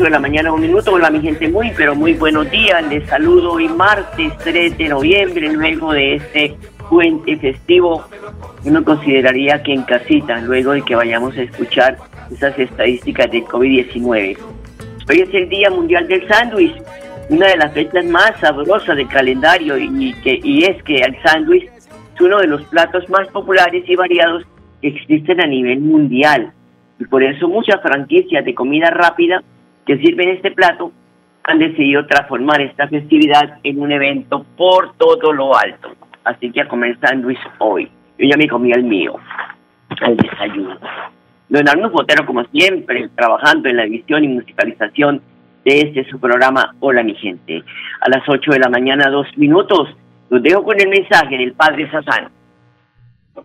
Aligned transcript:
8 0.00 0.04
de 0.04 0.10
la 0.12 0.18
mañana, 0.18 0.50
un 0.50 0.62
minuto. 0.62 0.94
Hola, 0.94 1.10
mi 1.10 1.20
gente, 1.20 1.46
muy, 1.46 1.72
pero 1.76 1.94
muy 1.94 2.14
buenos 2.14 2.50
días. 2.50 2.82
Les 2.88 3.06
saludo 3.06 3.52
hoy 3.52 3.68
martes 3.68 4.32
3 4.38 4.78
de 4.78 4.88
noviembre, 4.88 5.52
luego 5.52 5.92
de 5.92 6.14
este 6.14 6.56
puente 6.88 7.36
festivo. 7.36 8.02
Uno 8.64 8.82
consideraría 8.82 9.62
que 9.62 9.74
en 9.74 9.82
casita, 9.82 10.40
luego 10.40 10.72
de 10.72 10.80
que 10.80 10.96
vayamos 10.96 11.36
a 11.36 11.42
escuchar 11.42 11.98
esas 12.32 12.58
estadísticas 12.58 13.30
del 13.30 13.44
COVID-19. 13.44 14.38
Hoy 15.10 15.20
es 15.20 15.34
el 15.34 15.50
Día 15.50 15.68
Mundial 15.68 16.08
del 16.08 16.26
Sándwich, 16.28 16.76
una 17.28 17.48
de 17.48 17.58
las 17.58 17.74
fechas 17.74 18.06
más 18.06 18.32
sabrosas 18.40 18.96
del 18.96 19.08
calendario, 19.08 19.76
y, 19.76 20.14
que, 20.22 20.40
y 20.42 20.64
es 20.64 20.82
que 20.84 20.96
el 20.96 21.14
sándwich 21.22 21.64
es 21.64 22.20
uno 22.22 22.38
de 22.38 22.46
los 22.46 22.62
platos 22.68 23.06
más 23.10 23.28
populares 23.28 23.84
y 23.86 23.96
variados 23.96 24.46
que 24.80 24.88
existen 24.88 25.42
a 25.42 25.46
nivel 25.46 25.80
mundial 25.80 26.54
y 27.00 27.06
por 27.06 27.22
eso 27.22 27.48
muchas 27.48 27.80
franquicias 27.80 28.44
de 28.44 28.54
comida 28.54 28.90
rápida 28.90 29.42
que 29.86 29.98
sirven 29.98 30.30
este 30.30 30.50
plato 30.50 30.92
han 31.44 31.58
decidido 31.58 32.06
transformar 32.06 32.60
esta 32.60 32.88
festividad 32.88 33.58
en 33.64 33.80
un 33.80 33.92
evento 33.92 34.44
por 34.56 34.94
todo 34.96 35.32
lo 35.32 35.56
alto. 35.56 35.90
Así 36.24 36.50
que 36.52 36.60
a 36.60 36.68
comer 36.68 36.98
sándwich 37.00 37.38
hoy. 37.58 37.90
Yo 38.18 38.28
ya 38.28 38.36
me 38.36 38.48
comí 38.48 38.72
el 38.72 38.84
mío, 38.84 39.16
al 40.00 40.16
desayuno. 40.16 40.78
Don 41.48 41.68
Arnulfo 41.68 41.96
Botero, 41.96 42.26
como 42.26 42.44
siempre, 42.44 43.08
trabajando 43.16 43.68
en 43.68 43.76
la 43.76 43.84
edición 43.84 44.22
y 44.24 44.28
musicalización 44.28 45.22
de 45.64 45.80
este 45.80 46.08
su 46.08 46.20
programa 46.20 46.74
Hola 46.80 47.02
mi 47.02 47.14
gente. 47.14 47.62
A 48.00 48.08
las 48.08 48.28
8 48.28 48.50
de 48.52 48.58
la 48.58 48.68
mañana, 48.68 49.10
dos 49.10 49.26
minutos, 49.36 49.88
los 50.28 50.42
dejo 50.42 50.62
con 50.62 50.80
el 50.80 50.88
mensaje 50.88 51.36
del 51.38 51.54
Padre 51.54 51.90
Sazán. 51.90 52.28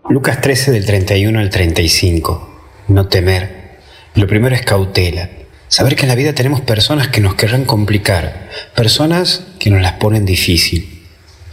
Lucas 0.09 0.41
13 0.41 0.71
del 0.71 0.85
31 0.85 1.39
al 1.39 1.49
35. 1.49 2.49
No 2.89 3.07
temer. 3.07 3.79
Lo 4.15 4.27
primero 4.27 4.53
es 4.53 4.63
cautela. 4.63 5.27
Saber 5.75 5.97
que 5.97 6.03
en 6.03 6.07
la 6.07 6.15
vida 6.15 6.31
tenemos 6.31 6.61
personas 6.61 7.09
que 7.09 7.19
nos 7.19 7.35
querrán 7.35 7.65
complicar, 7.65 8.49
personas 8.75 9.41
que 9.59 9.69
nos 9.69 9.81
las 9.81 9.91
ponen 9.99 10.23
difícil. 10.23 11.03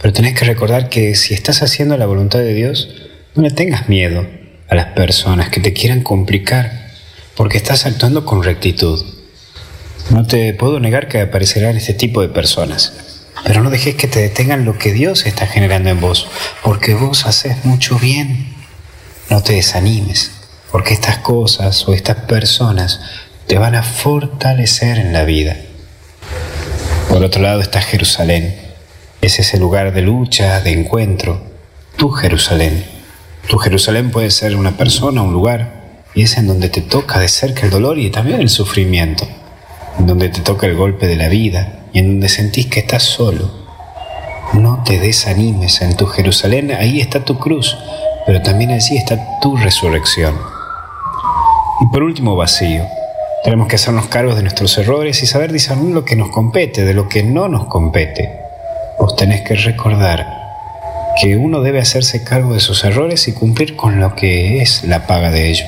Pero 0.01 0.13
tenés 0.13 0.33
que 0.33 0.45
recordar 0.45 0.87
que 0.87 1.13
si 1.15 1.33
estás 1.33 1.61
haciendo 1.61 1.97
la 1.97 2.05
voluntad 2.05 2.39
de 2.39 2.53
Dios, 2.53 2.87
no 3.35 3.43
le 3.43 3.51
tengas 3.51 3.89
miedo 3.89 4.25
a 4.69 4.75
las 4.75 4.85
personas 4.93 5.49
que 5.49 5.59
te 5.59 5.73
quieran 5.73 6.03
complicar, 6.03 6.93
porque 7.35 7.57
estás 7.57 7.85
actuando 7.85 8.23
con 8.23 8.43
rectitud. 8.43 9.03
No 10.09 10.25
te 10.25 10.53
puedo 10.53 10.79
negar 10.79 11.09
que 11.09 11.19
aparecerán 11.19 11.75
este 11.75 11.93
tipo 11.93 12.21
de 12.21 12.29
personas, 12.29 12.93
pero 13.43 13.61
no 13.61 13.69
dejes 13.69 13.95
que 13.95 14.07
te 14.07 14.21
detengan 14.21 14.63
lo 14.63 14.77
que 14.77 14.93
Dios 14.93 15.25
está 15.25 15.47
generando 15.47 15.89
en 15.89 15.99
vos, 15.99 16.29
porque 16.63 16.93
vos 16.93 17.25
haces 17.25 17.65
mucho 17.65 17.99
bien. 17.99 18.55
No 19.29 19.43
te 19.43 19.51
desanimes, 19.51 20.31
porque 20.71 20.93
estas 20.93 21.17
cosas 21.17 21.85
o 21.89 21.93
estas 21.93 22.19
personas 22.19 23.01
te 23.47 23.57
van 23.57 23.75
a 23.75 23.83
fortalecer 23.83 24.97
en 24.97 25.13
la 25.13 25.23
vida. 25.23 25.57
Por 27.09 27.23
otro 27.23 27.41
lado 27.41 27.61
está 27.61 27.81
Jerusalén. 27.81 28.55
Es 29.21 29.39
ese 29.39 29.57
lugar 29.57 29.93
de 29.93 30.01
lucha, 30.01 30.61
de 30.61 30.71
encuentro. 30.71 31.41
Tu 31.97 32.09
Jerusalén. 32.09 32.85
Tu 33.47 33.57
Jerusalén 33.57 34.11
puede 34.11 34.31
ser 34.31 34.55
una 34.55 34.77
persona, 34.77 35.21
un 35.21 35.33
lugar, 35.33 35.83
y 36.15 36.23
es 36.23 36.37
en 36.37 36.47
donde 36.47 36.69
te 36.69 36.81
toca 36.81 37.19
de 37.19 37.27
cerca 37.27 37.65
el 37.65 37.71
dolor 37.71 37.99
y 37.99 38.09
también 38.09 38.39
el 38.39 38.49
sufrimiento, 38.49 39.27
en 39.99 40.07
donde 40.07 40.29
te 40.29 40.41
toca 40.41 40.65
el 40.65 40.75
golpe 40.75 41.07
de 41.07 41.17
la 41.17 41.27
vida 41.27 41.83
y 41.91 41.99
en 41.99 42.07
donde 42.07 42.29
sentís 42.29 42.67
que 42.67 42.79
estás 42.79 43.03
solo. 43.03 43.51
No 44.53 44.83
te 44.85 44.99
desanimes 44.99 45.81
en 45.81 45.95
tu 45.97 46.05
Jerusalén, 46.05 46.71
ahí 46.71 47.01
está 47.01 47.25
tu 47.25 47.37
cruz, 47.37 47.77
pero 48.25 48.41
también 48.41 48.71
allí 48.71 48.97
está 48.97 49.39
tu 49.41 49.57
resurrección. 49.57 50.35
Y 51.81 51.87
por 51.87 52.03
último, 52.03 52.35
vacío. 52.35 52.85
Tenemos 53.43 53.67
que 53.67 53.75
hacernos 53.75 54.07
cargos 54.07 54.37
de 54.37 54.41
nuestros 54.41 54.77
errores 54.77 55.21
y 55.21 55.25
saber 55.25 55.51
discernir 55.51 55.93
lo 55.93 56.05
que 56.05 56.15
nos 56.15 56.29
compete 56.29 56.85
de 56.85 56.93
lo 56.93 57.09
que 57.09 57.23
no 57.23 57.49
nos 57.49 57.65
compete. 57.65 58.39
Vos 58.97 59.17
tenés 59.17 59.41
que 59.41 59.55
recordar 59.55 60.25
que 61.19 61.35
uno 61.35 61.61
debe 61.61 61.79
hacerse 61.79 62.23
cargo 62.23 62.53
de 62.53 62.61
sus 62.61 62.85
errores 62.85 63.27
y 63.27 63.33
cumplir 63.33 63.75
con 63.75 63.99
lo 63.99 64.15
que 64.15 64.61
es 64.61 64.85
la 64.85 65.07
paga 65.07 65.29
de 65.29 65.49
ello. 65.49 65.65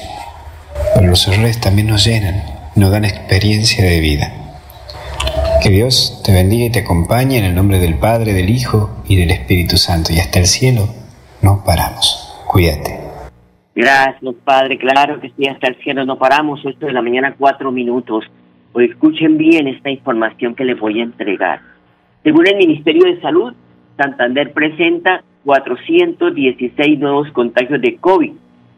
Pero 0.93 1.07
los 1.07 1.27
errores 1.27 1.59
también 1.59 1.87
nos 1.87 2.05
llenan, 2.05 2.43
nos 2.75 2.91
dan 2.91 3.03
experiencia 3.03 3.83
de 3.83 3.99
vida. 3.99 4.33
Que 5.61 5.69
Dios 5.69 6.21
te 6.23 6.31
bendiga 6.31 6.65
y 6.65 6.69
te 6.69 6.79
acompañe 6.79 7.37
en 7.37 7.43
el 7.43 7.55
nombre 7.55 7.79
del 7.79 7.95
Padre, 7.95 8.31
del 8.31 8.49
Hijo 8.49 8.89
y 9.05 9.17
del 9.17 9.31
Espíritu 9.31 9.77
Santo. 9.77 10.13
Y 10.13 10.19
hasta 10.19 10.39
el 10.39 10.47
cielo 10.47 10.87
no 11.41 11.65
paramos. 11.65 12.35
Cuídate. 12.47 13.04
Gracias, 13.75 14.33
Padre. 14.45 14.77
Claro 14.77 15.19
que 15.19 15.33
sí, 15.35 15.45
hasta 15.47 15.67
el 15.67 15.75
cielo 15.83 16.05
no 16.05 16.17
paramos. 16.17 16.63
Esto 16.65 16.85
de 16.85 16.93
la 16.93 17.01
mañana, 17.01 17.35
cuatro 17.37 17.73
minutos. 17.73 18.23
Pues 18.71 18.89
escuchen 18.89 19.37
bien 19.37 19.67
esta 19.67 19.89
información 19.89 20.55
que 20.55 20.63
les 20.63 20.79
voy 20.79 21.01
a 21.01 21.03
entregar. 21.03 21.59
Según 22.23 22.47
el 22.47 22.55
Ministerio 22.55 23.03
de 23.03 23.19
Salud, 23.21 23.53
Santander 23.97 24.53
presenta 24.53 25.25
416 25.43 26.99
nuevos 26.99 27.29
contagios 27.31 27.81
de 27.81 27.97
COVID 27.97 28.31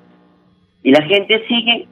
Y 0.83 0.91
la 0.91 1.01
gente 1.03 1.45
sigue 1.47 1.87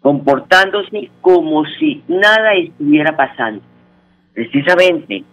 comportándose 0.00 1.10
como 1.20 1.64
si 1.78 2.02
nada 2.08 2.54
estuviera 2.54 3.16
pasando. 3.16 3.60
Precisamente, 4.38 5.24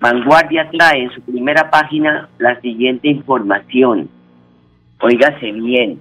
Vanguardia 0.00 0.70
trae 0.70 1.02
en 1.02 1.10
su 1.10 1.20
primera 1.20 1.68
página 1.68 2.30
la 2.38 2.58
siguiente 2.62 3.06
información. 3.06 4.08
Óigase 5.00 5.52
bien, 5.52 6.00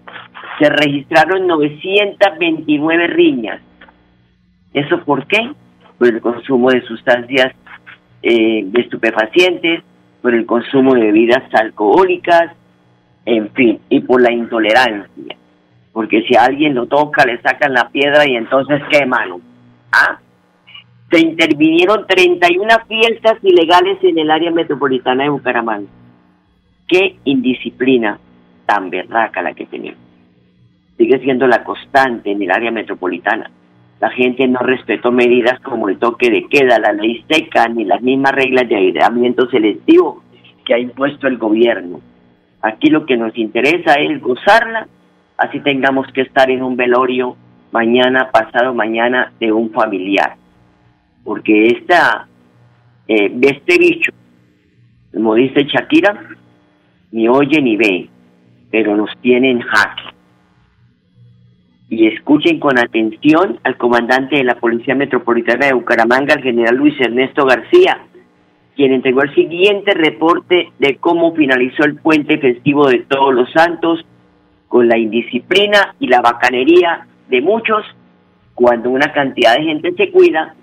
se 0.57 0.69
registraron 0.69 1.45
929 1.45 3.07
riñas. 3.07 3.61
¿Eso 4.73 5.03
por 5.03 5.27
qué? 5.27 5.51
Por 5.97 6.07
el 6.07 6.21
consumo 6.21 6.71
de 6.71 6.83
sustancias 6.83 7.53
eh, 8.23 8.61
de 8.63 8.81
estupefacientes, 8.81 9.83
por 10.21 10.33
el 10.33 10.45
consumo 10.45 10.93
de 10.93 11.01
bebidas 11.01 11.53
alcohólicas, 11.53 12.53
en 13.25 13.51
fin, 13.51 13.81
y 13.89 13.99
por 13.99 14.21
la 14.21 14.31
intolerancia. 14.31 15.35
porque 15.91 16.21
si 16.21 16.37
alguien 16.37 16.75
lo 16.75 16.85
toca 16.85 17.25
le 17.25 17.41
sacan 17.41 17.73
la 17.73 17.89
piedra 17.89 18.25
y 18.25 18.37
entonces 18.37 18.81
qué 18.89 19.05
mano. 19.05 19.41
¿Ah? 19.91 20.19
Se 21.09 21.19
intervinieron 21.19 22.05
31 22.05 22.67
fiestas 22.87 23.37
ilegales 23.41 23.97
en 24.03 24.17
el 24.17 24.29
área 24.29 24.51
metropolitana 24.51 25.23
de 25.23 25.29
Bucaramanga. 25.29 25.87
Qué 26.87 27.17
indisciplina 27.23 28.19
tan 28.65 28.89
berraca 28.89 29.41
la 29.41 29.53
que 29.53 29.65
tenemos. 29.65 29.99
Sigue 30.97 31.19
siendo 31.19 31.47
la 31.47 31.63
constante 31.63 32.31
en 32.31 32.41
el 32.41 32.51
área 32.51 32.71
metropolitana. 32.71 33.49
La 34.01 34.09
gente 34.09 34.47
no 34.47 34.59
respetó 34.59 35.11
medidas 35.11 35.59
como 35.61 35.89
el 35.89 35.97
toque 35.97 36.29
de 36.29 36.47
queda, 36.47 36.77
la 36.77 36.91
ley 36.91 37.23
seca, 37.29 37.67
ni 37.67 37.85
las 37.85 38.01
mismas 38.01 38.33
reglas 38.33 38.67
de 38.67 38.75
aislamiento 38.75 39.49
selectivo 39.49 40.23
que 40.65 40.73
ha 40.73 40.79
impuesto 40.79 41.27
el 41.27 41.37
gobierno. 41.37 42.01
Aquí 42.61 42.89
lo 42.89 43.05
que 43.05 43.15
nos 43.15 43.35
interesa 43.37 43.93
es 43.93 44.21
gozarla, 44.21 44.87
así 45.37 45.61
tengamos 45.61 46.07
que 46.11 46.21
estar 46.21 46.51
en 46.51 46.63
un 46.63 46.75
velorio 46.75 47.37
mañana, 47.71 48.29
pasado 48.31 48.73
mañana 48.73 49.31
de 49.39 49.51
un 49.51 49.71
familiar. 49.71 50.35
Porque 51.27 51.67
esta, 51.67 52.25
eh, 53.05 53.37
este 53.41 53.77
bicho, 53.77 54.13
como 55.13 55.35
dice 55.35 55.65
Shakira, 55.65 56.23
ni 57.11 57.27
oye 57.27 57.61
ni 57.61 57.75
ve, 57.75 58.07
pero 58.71 58.95
nos 58.95 59.09
tiene 59.19 59.51
en 59.51 59.59
jaque. 59.59 60.03
Y 61.89 62.07
escuchen 62.07 62.61
con 62.61 62.79
atención 62.79 63.59
al 63.63 63.75
comandante 63.75 64.37
de 64.37 64.45
la 64.45 64.55
Policía 64.55 64.95
Metropolitana 64.95 65.65
de 65.65 65.73
Bucaramanga, 65.73 66.35
el 66.35 66.43
general 66.43 66.77
Luis 66.77 66.95
Ernesto 66.97 67.45
García, 67.45 68.05
quien 68.77 68.93
entregó 68.93 69.21
el 69.23 69.35
siguiente 69.35 69.95
reporte 69.95 70.69
de 70.79 70.95
cómo 70.95 71.35
finalizó 71.35 71.83
el 71.83 71.97
puente 71.97 72.37
festivo 72.37 72.87
de 72.87 72.99
Todos 72.99 73.35
los 73.35 73.51
Santos 73.51 74.05
con 74.69 74.87
la 74.87 74.97
indisciplina 74.97 75.93
y 75.99 76.07
la 76.07 76.21
bacanería 76.21 77.05
de 77.27 77.41
muchos. 77.41 77.85
Cuando 78.55 78.89
una 78.89 79.11
cantidad 79.11 79.57
de 79.57 79.63
gente 79.63 79.93
se 79.93 80.09
cuida, 80.09 80.55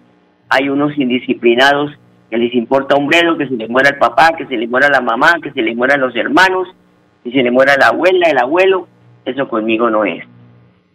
hay 0.55 0.69
unos 0.69 0.97
indisciplinados 0.97 1.91
que 2.31 2.37
les 2.37 2.55
importa 2.55 2.95
un 2.95 3.09
bledo, 3.09 3.37
que 3.37 3.49
se 3.49 3.55
les 3.55 3.69
muera 3.69 3.91
el 3.91 3.99
papá, 3.99 4.31
que 4.39 4.47
se 4.47 4.57
les 4.57 4.71
muera 4.71 4.89
la 4.89 5.01
mamá, 5.01 5.35
que 5.43 5.51
se 5.51 5.63
les 5.63 5.77
mueran 5.77 6.01
los 6.01 6.15
hermanos, 6.15 6.69
que 7.25 7.33
se 7.33 7.43
les 7.43 7.53
muera 7.53 7.75
la 7.77 7.89
abuela, 7.89 8.29
el 8.29 8.39
abuelo. 8.39 8.87
Eso 9.25 9.49
conmigo 9.49 9.91
no 9.91 10.05
es. 10.05 10.25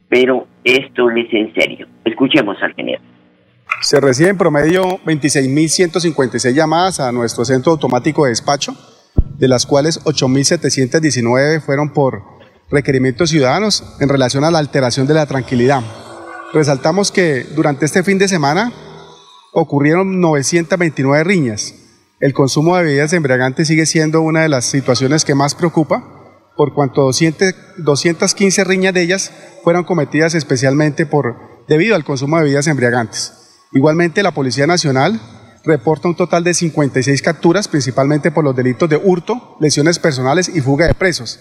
Pero 0.07 0.47
esto 0.63 1.09
es 1.11 1.33
en 1.33 1.53
serio. 1.53 1.87
Escuchemos 2.05 2.55
al 2.61 2.73
general. 2.73 3.01
Se 3.81 3.99
reciben 3.99 4.37
promedio 4.37 4.99
26.156 5.05 6.53
llamadas 6.53 7.01
a 7.01 7.11
nuestro 7.11 7.43
centro 7.43 7.73
automático 7.73 8.23
de 8.23 8.29
despacho, 8.29 8.73
de 9.37 9.47
las 9.49 9.65
cuales 9.65 10.03
8.719 10.05 11.61
fueron 11.61 11.91
por 11.91 12.23
requerimientos 12.71 13.29
ciudadanos 13.29 13.97
en 13.99 14.07
relación 14.07 14.45
a 14.45 14.51
la 14.51 14.59
alteración 14.59 15.05
de 15.05 15.15
la 15.15 15.25
tranquilidad. 15.25 15.81
Resaltamos 16.53 17.11
que 17.11 17.43
durante 17.55 17.85
este 17.85 18.03
fin 18.03 18.17
de 18.17 18.29
semana 18.29 18.71
ocurrieron 19.53 20.19
929 20.19 21.23
riñas. 21.23 21.73
El 22.19 22.33
consumo 22.33 22.75
de 22.75 22.83
bebidas 22.83 23.13
embriagantes 23.13 23.67
sigue 23.67 23.85
siendo 23.85 24.21
una 24.21 24.41
de 24.41 24.49
las 24.49 24.65
situaciones 24.65 25.25
que 25.25 25.35
más 25.35 25.55
preocupa, 25.55 26.03
por 26.57 26.73
cuanto 26.73 27.03
200, 27.03 27.55
215 27.77 28.63
riñas 28.65 28.93
de 28.93 29.01
ellas 29.01 29.31
fueron 29.63 29.85
cometidas 29.85 30.35
especialmente 30.35 31.05
por, 31.05 31.37
debido 31.67 31.95
al 31.95 32.03
consumo 32.03 32.37
de 32.37 32.43
bebidas 32.43 32.67
embriagantes. 32.67 33.33
Igualmente, 33.71 34.23
la 34.23 34.33
Policía 34.33 34.67
Nacional 34.67 35.21
reporta 35.63 36.07
un 36.07 36.15
total 36.15 36.43
de 36.43 36.53
56 36.53 37.21
capturas, 37.21 37.67
principalmente 37.67 38.31
por 38.31 38.43
los 38.43 38.55
delitos 38.55 38.89
de 38.89 38.97
hurto, 38.97 39.55
lesiones 39.59 39.99
personales 39.99 40.49
y 40.49 40.61
fuga 40.61 40.87
de 40.87 40.95
presos. 40.95 41.39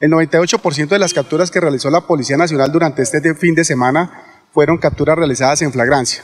El 0.00 0.10
98% 0.10 0.88
de 0.88 0.98
las 0.98 1.14
capturas 1.14 1.50
que 1.50 1.60
realizó 1.60 1.90
la 1.90 2.02
Policía 2.02 2.36
Nacional 2.36 2.72
durante 2.72 3.02
este 3.02 3.34
fin 3.34 3.54
de 3.54 3.64
semana 3.64 4.48
fueron 4.52 4.78
capturas 4.78 5.16
realizadas 5.16 5.62
en 5.62 5.72
flagrancia. 5.72 6.22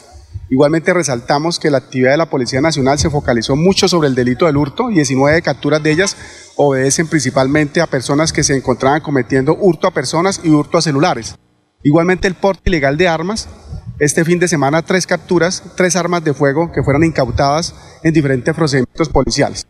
Igualmente 0.48 0.94
resaltamos 0.94 1.58
que 1.58 1.70
la 1.70 1.78
actividad 1.78 2.12
de 2.12 2.18
la 2.18 2.30
Policía 2.30 2.60
Nacional 2.60 2.98
se 2.98 3.10
focalizó 3.10 3.56
mucho 3.56 3.88
sobre 3.88 4.08
el 4.08 4.14
delito 4.14 4.46
del 4.46 4.56
hurto, 4.56 4.88
19 4.88 5.42
capturas 5.42 5.82
de 5.82 5.90
ellas 5.90 6.16
obedecen 6.56 7.08
principalmente 7.08 7.80
a 7.80 7.86
personas 7.86 8.32
que 8.32 8.44
se 8.44 8.56
encontraban 8.56 9.00
cometiendo 9.00 9.56
hurto 9.58 9.88
a 9.88 9.94
personas 9.94 10.40
y 10.44 10.50
hurto 10.50 10.78
a 10.78 10.82
celulares. 10.82 11.34
Igualmente 11.82 12.28
el 12.28 12.34
porte 12.34 12.70
ilegal 12.70 12.96
de 12.96 13.08
armas 13.08 13.48
este 13.98 14.26
fin 14.26 14.38
de 14.38 14.46
semana 14.46 14.82
tres 14.82 15.06
capturas, 15.06 15.62
tres 15.74 15.96
armas 15.96 16.22
de 16.22 16.34
fuego 16.34 16.70
que 16.70 16.82
fueron 16.82 17.02
incautadas 17.02 17.74
en 18.02 18.12
diferentes 18.12 18.54
procedimientos 18.54 19.08
policiales. 19.08 19.66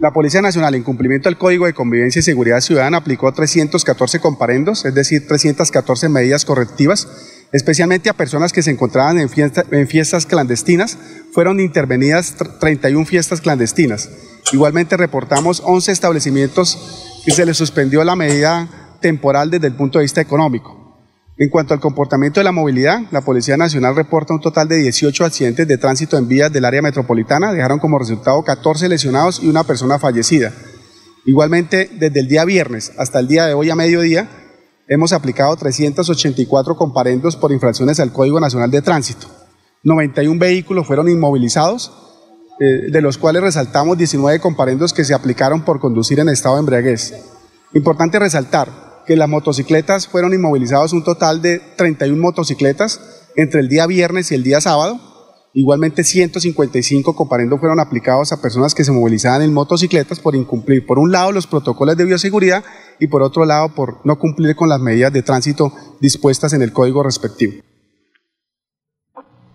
La 0.00 0.12
Policía 0.12 0.42
Nacional, 0.42 0.74
en 0.74 0.82
cumplimiento 0.82 1.28
del 1.28 1.38
Código 1.38 1.66
de 1.66 1.74
Convivencia 1.74 2.18
y 2.18 2.22
Seguridad 2.22 2.62
Ciudadana, 2.62 2.96
aplicó 2.96 3.32
314 3.32 4.18
comparendos, 4.18 4.84
es 4.86 4.94
decir, 4.94 5.28
314 5.28 6.08
medidas 6.08 6.44
correctivas, 6.44 7.06
especialmente 7.52 8.10
a 8.10 8.14
personas 8.14 8.52
que 8.52 8.62
se 8.62 8.70
encontraban 8.70 9.18
en, 9.18 9.88
fiestas 9.88 10.26
clandestinas. 10.26 10.98
Fueron 11.32 11.60
intervenidas 11.60 12.36
31 12.60 13.06
fiestas 13.06 13.40
clandestinas. 13.40 14.08
Igualmente 14.52 14.96
reportamos 14.96 15.62
11 15.64 15.92
establecimientos 15.92 17.22
que 17.24 17.32
se 17.32 17.46
les 17.46 17.56
suspendió 17.56 18.02
la 18.04 18.16
medida 18.16 18.68
temporal 19.00 19.50
desde 19.50 19.68
el 19.68 19.74
punto 19.74 19.98
de 19.98 20.04
vista 20.04 20.20
económico. 20.20 20.80
En 21.38 21.48
cuanto 21.48 21.72
al 21.72 21.80
comportamiento 21.80 22.40
de 22.40 22.44
la 22.44 22.52
movilidad, 22.52 23.00
la 23.10 23.22
Policía 23.22 23.56
Nacional 23.56 23.96
reporta 23.96 24.34
un 24.34 24.40
total 24.40 24.68
de 24.68 24.76
18 24.76 25.24
accidentes 25.24 25.66
de 25.66 25.78
tránsito 25.78 26.18
en 26.18 26.28
vías 26.28 26.52
del 26.52 26.66
área 26.66 26.82
metropolitana, 26.82 27.50
dejaron 27.50 27.78
como 27.78 27.98
resultado 27.98 28.42
14 28.44 28.90
lesionados 28.90 29.42
y 29.42 29.48
una 29.48 29.64
persona 29.64 29.98
fallecida. 29.98 30.52
Igualmente, 31.24 31.90
desde 31.98 32.20
el 32.20 32.28
día 32.28 32.44
viernes 32.44 32.92
hasta 32.98 33.20
el 33.20 33.28
día 33.28 33.46
de 33.46 33.54
hoy 33.54 33.70
a 33.70 33.74
mediodía, 33.74 34.28
hemos 34.90 35.12
aplicado 35.12 35.54
384 35.56 36.76
comparendos 36.76 37.36
por 37.36 37.52
infracciones 37.52 38.00
al 38.00 38.12
Código 38.12 38.40
Nacional 38.40 38.72
de 38.72 38.82
Tránsito. 38.82 39.28
91 39.84 40.38
vehículos 40.38 40.86
fueron 40.86 41.08
inmovilizados, 41.08 41.92
eh, 42.58 42.90
de 42.90 43.00
los 43.00 43.16
cuales 43.16 43.40
resaltamos 43.40 43.96
19 43.96 44.40
comparendos 44.40 44.92
que 44.92 45.04
se 45.04 45.14
aplicaron 45.14 45.64
por 45.64 45.78
conducir 45.78 46.18
en 46.18 46.28
estado 46.28 46.56
de 46.56 46.60
embriaguez. 46.60 47.14
Importante 47.72 48.18
resaltar 48.18 49.04
que 49.06 49.14
las 49.14 49.28
motocicletas 49.28 50.08
fueron 50.08 50.34
inmovilizados 50.34 50.92
un 50.92 51.04
total 51.04 51.40
de 51.40 51.60
31 51.76 52.20
motocicletas 52.20 53.00
entre 53.36 53.60
el 53.60 53.68
día 53.68 53.86
viernes 53.86 54.32
y 54.32 54.34
el 54.34 54.42
día 54.42 54.60
sábado. 54.60 55.00
Igualmente 55.52 56.04
155 56.04 57.16
comparendos 57.16 57.58
fueron 57.58 57.80
aplicados 57.80 58.32
a 58.32 58.40
personas 58.40 58.72
que 58.74 58.84
se 58.84 58.92
movilizaban 58.92 59.42
en 59.42 59.52
motocicletas 59.52 60.20
por 60.20 60.36
incumplir, 60.36 60.86
por 60.86 61.00
un 61.00 61.10
lado, 61.10 61.32
los 61.32 61.48
protocolos 61.48 61.96
de 61.96 62.04
bioseguridad 62.04 62.62
y 63.00 63.08
por 63.08 63.22
otro 63.22 63.44
lado, 63.44 63.74
por 63.74 63.96
no 64.04 64.16
cumplir 64.16 64.54
con 64.54 64.68
las 64.68 64.80
medidas 64.80 65.12
de 65.12 65.22
tránsito 65.22 65.72
dispuestas 66.00 66.52
en 66.52 66.62
el 66.62 66.72
código 66.72 67.02
respectivo. 67.02 67.54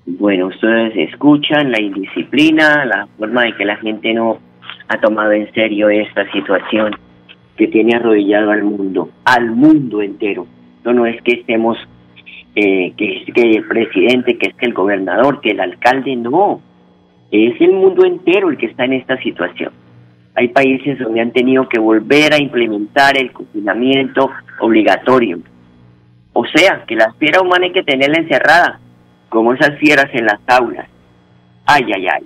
Bueno, 0.06 0.47
ustedes 0.47 1.12
escuchan 1.12 1.71
la 1.71 1.81
indisciplina, 1.81 2.86
la 2.86 3.08
forma 3.17 3.43
de 3.43 3.55
que 3.55 3.65
la 3.65 3.77
gente 3.77 4.13
no 4.13 4.39
ha 4.88 5.00
tomado 5.00 5.31
en 5.31 5.51
serio 5.53 5.89
esta 5.89 6.29
situación 6.31 6.91
que 7.58 7.67
tiene 7.67 7.96
arrodillado 7.96 8.51
al 8.51 8.63
mundo, 8.63 9.10
al 9.24 9.51
mundo 9.51 10.01
entero. 10.01 10.46
No, 10.84 10.93
no 10.93 11.05
es 11.05 11.22
que 11.24 11.39
estemos, 11.39 11.77
eh, 12.55 12.93
que, 12.95 13.25
que 13.33 13.51
el 13.51 13.67
presidente, 13.67 14.38
que 14.38 14.47
es 14.47 14.55
que 14.55 14.65
el 14.65 14.74
gobernador, 14.74 15.41
que 15.41 15.51
el 15.51 15.59
alcalde, 15.59 16.15
no. 16.15 16.62
Es 17.31 17.59
el 17.59 17.74
mundo 17.74 18.05
entero 18.05 18.50
el 18.50 18.57
que 18.57 18.67
está 18.67 18.85
en 18.85 18.93
esta 18.93 19.17
situación. 19.17 19.74
Hay 20.35 20.50
países 20.50 21.00
donde 21.00 21.21
han 21.21 21.31
tenido 21.31 21.67
que 21.67 21.79
volver 21.79 22.33
a 22.33 22.38
implementar 22.38 23.17
el 23.17 23.31
confinamiento 23.31 24.29
obligatorio. 24.59 25.39
O 26.33 26.45
sea, 26.45 26.83
que 26.88 26.95
la 26.95 27.13
fiera 27.13 27.41
humana 27.41 27.65
hay 27.65 27.71
que 27.71 27.83
tenerla 27.83 28.19
encerrada, 28.19 28.79
como 29.29 29.53
esas 29.53 29.77
fieras 29.79 30.07
en 30.13 30.25
las 30.25 30.39
aulas. 30.47 30.88
Ay, 31.65 31.83
ay, 31.93 32.07
ay. 32.07 32.24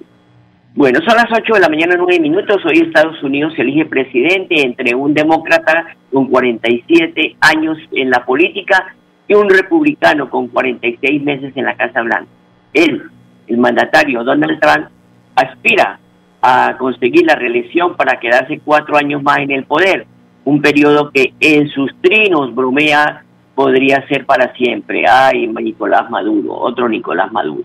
Bueno, 0.75 0.99
son 1.01 1.15
las 1.15 1.31
8 1.31 1.53
de 1.53 1.59
la 1.59 1.69
mañana, 1.69 1.95
9 1.97 2.19
minutos. 2.19 2.63
Hoy 2.65 2.79
Estados 2.79 3.21
Unidos 3.23 3.53
elige 3.57 3.85
presidente 3.85 4.61
entre 4.61 4.93
un 4.95 5.13
demócrata 5.13 5.95
con 6.11 6.27
47 6.27 7.35
años 7.41 7.77
en 7.91 8.09
la 8.09 8.25
política 8.25 8.95
y 9.29 9.35
un 9.35 9.47
republicano 9.47 10.29
con 10.29 10.47
46 10.47 11.23
meses 11.23 11.55
en 11.55 11.65
la 11.65 11.77
Casa 11.77 12.01
Blanca. 12.01 12.27
Él, 12.73 13.03
el 13.47 13.57
mandatario 13.57 14.23
Donald 14.23 14.59
Trump, 14.59 14.87
aspira 15.35 15.99
a 16.41 16.75
conseguir 16.79 17.25
la 17.25 17.35
reelección 17.35 17.95
para 17.95 18.19
quedarse 18.19 18.59
cuatro 18.65 18.97
años 18.97 19.21
más 19.21 19.37
en 19.39 19.51
el 19.51 19.65
poder, 19.65 20.07
un 20.45 20.61
periodo 20.61 21.11
que 21.11 21.33
en 21.39 21.69
sus 21.69 21.95
trinos 22.01 22.55
bromea 22.55 23.23
podría 23.53 24.05
ser 24.07 24.25
para 24.25 24.51
siempre. 24.55 25.05
Ay, 25.07 25.47
Nicolás 25.47 26.09
Maduro, 26.09 26.55
otro 26.55 26.89
Nicolás 26.89 27.31
Maduro. 27.31 27.63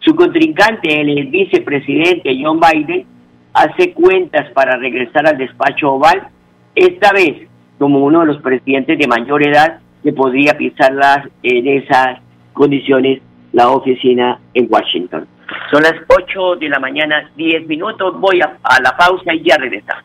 Su 0.00 0.14
contrincante, 0.14 1.00
el 1.00 1.26
vicepresidente 1.26 2.38
John 2.40 2.60
Biden, 2.60 3.06
hace 3.52 3.92
cuentas 3.92 4.52
para 4.52 4.76
regresar 4.76 5.26
al 5.26 5.36
despacho 5.36 5.94
oval, 5.94 6.28
esta 6.76 7.12
vez 7.12 7.48
como 7.76 8.04
uno 8.04 8.20
de 8.20 8.26
los 8.26 8.40
presidentes 8.40 8.98
de 8.98 9.06
mayor 9.08 9.44
edad 9.44 9.80
que 10.06 10.12
podría 10.12 10.56
pisar 10.56 10.92
las, 10.92 11.26
en 11.42 11.66
esas 11.66 12.20
condiciones 12.52 13.20
la 13.52 13.70
oficina 13.70 14.38
en 14.54 14.68
Washington. 14.70 15.26
Son 15.72 15.82
las 15.82 15.94
8 16.06 16.56
de 16.60 16.68
la 16.68 16.78
mañana, 16.78 17.28
10 17.34 17.66
minutos, 17.66 18.14
voy 18.20 18.40
a, 18.40 18.56
a 18.62 18.80
la 18.80 18.96
pausa 18.96 19.34
y 19.34 19.42
ya 19.42 19.56
regresamos. 19.56 20.04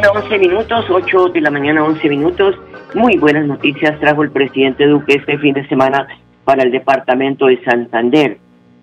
Mañana 0.00 0.20
11 0.20 0.38
minutos, 0.38 0.84
8 0.88 1.28
de 1.28 1.40
la 1.42 1.50
mañana 1.50 1.84
11 1.84 2.08
minutos. 2.08 2.56
Muy 2.94 3.18
buenas 3.18 3.46
noticias 3.46 4.00
trajo 4.00 4.22
el 4.22 4.30
presidente 4.30 4.86
Duque 4.86 5.16
este 5.16 5.36
fin 5.36 5.52
de 5.52 5.68
semana 5.68 6.08
para 6.44 6.62
el 6.62 6.70
departamento 6.70 7.46
de 7.46 7.62
Santander. 7.64 8.38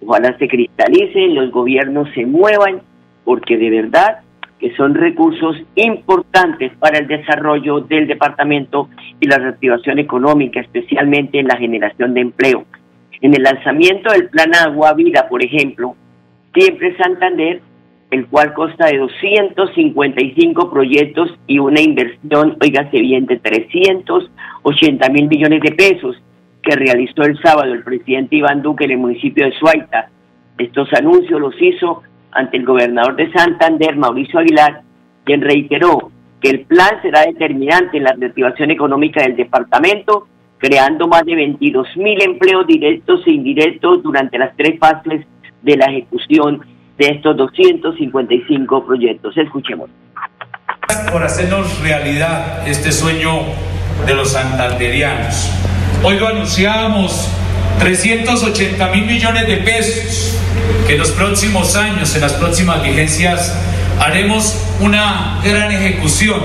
Ojalá 0.06 0.38
se 0.38 0.48
cristalicen, 0.48 1.34
los 1.34 1.50
gobiernos 1.50 2.08
se 2.14 2.24
muevan, 2.28 2.82
porque 3.24 3.58
de 3.58 3.72
verdad 3.72 4.20
que 4.60 4.76
son 4.76 4.94
recursos 4.94 5.58
importantes 5.74 6.72
para 6.78 7.00
el 7.00 7.08
desarrollo 7.08 7.80
del 7.80 8.06
departamento 8.06 8.88
y 9.20 9.26
la 9.26 9.40
reactivación 9.40 9.98
económica, 9.98 10.60
especialmente 10.60 11.40
en 11.40 11.48
la 11.48 11.58
generación 11.58 12.14
de 12.14 12.22
empleo. 12.22 12.66
En 13.22 13.34
el 13.34 13.42
lanzamiento 13.42 14.12
del 14.12 14.30
Plan 14.30 14.54
Agua 14.54 14.94
Vida, 14.94 15.28
por 15.28 15.44
ejemplo, 15.44 15.96
siempre 16.54 16.96
Santander 16.98 17.62
el 18.12 18.28
cual 18.28 18.54
consta 18.54 18.86
de 18.86 19.00
255 19.00 20.72
proyectos 20.72 21.38
y 21.46 21.60
una 21.60 21.82
inversión, 21.82 22.58
oígase 22.62 23.00
bien, 23.00 23.26
de 23.26 23.38
380 23.38 25.10
mil 25.10 25.28
millones 25.28 25.62
de 25.62 25.72
pesos 25.72 26.16
que 26.64 26.76
realizó 26.76 27.24
el 27.24 27.38
sábado 27.42 27.74
el 27.74 27.84
presidente 27.84 28.38
Iván 28.38 28.62
Duque 28.62 28.86
en 28.86 28.92
el 28.92 28.98
municipio 28.98 29.46
de 29.46 29.52
Suaita. 29.54 30.10
Estos 30.58 30.92
anuncios 30.94 31.40
los 31.40 31.54
hizo 31.62 32.04
ante 32.32 32.58
el 32.58 32.66
gobernador 32.66 33.16
de 33.16 33.32
Santander, 33.32 33.96
Mauricio 33.96 34.40
Aguilar, 34.40 34.82
quien 35.24 35.42
reiteró 35.42 36.12
que 36.42 36.50
el 36.50 36.62
plan 36.62 37.02
será 37.02 37.22
determinante 37.22 37.98
en 37.98 38.04
la 38.04 38.14
reactivación 38.14 38.72
económica 38.72 39.22
del 39.24 39.36
departamento, 39.36 40.28
creando 40.58 41.08
más 41.08 41.26
de 41.26 41.36
22 41.36 41.98
mil 41.98 42.22
empleos 42.22 42.66
directos 42.68 43.22
e 43.26 43.32
indirectos 43.32 44.04
durante 44.04 44.38
las 44.38 44.56
tres 44.56 44.80
fases 44.80 45.26
de 45.62 45.78
la 45.78 45.86
ejecución 45.86 46.62
de 46.98 47.10
estos 47.10 47.38
255 47.38 48.86
proyectos. 48.86 49.38
Escuchemos. 49.38 49.90
Por 51.12 51.24
hacernos 51.24 51.80
realidad 51.82 52.68
este 52.68 52.92
sueño 52.92 53.42
de 54.06 54.16
los 54.16 54.32
santanderianos. 54.32 55.52
Hoy 56.04 56.18
lo 56.18 56.28
anunciamos 56.28 57.30
380 57.80 58.88
mil 58.90 59.06
millones 59.06 59.48
de 59.48 59.58
pesos 59.58 60.38
que 60.86 60.94
en 60.94 61.00
los 61.00 61.12
próximos 61.12 61.76
años, 61.76 62.16
en 62.16 62.22
las 62.22 62.34
próximas 62.34 62.84
vigencias, 62.84 63.56
haremos 64.00 64.64
una 64.80 65.40
gran 65.44 65.72
ejecución 65.72 66.40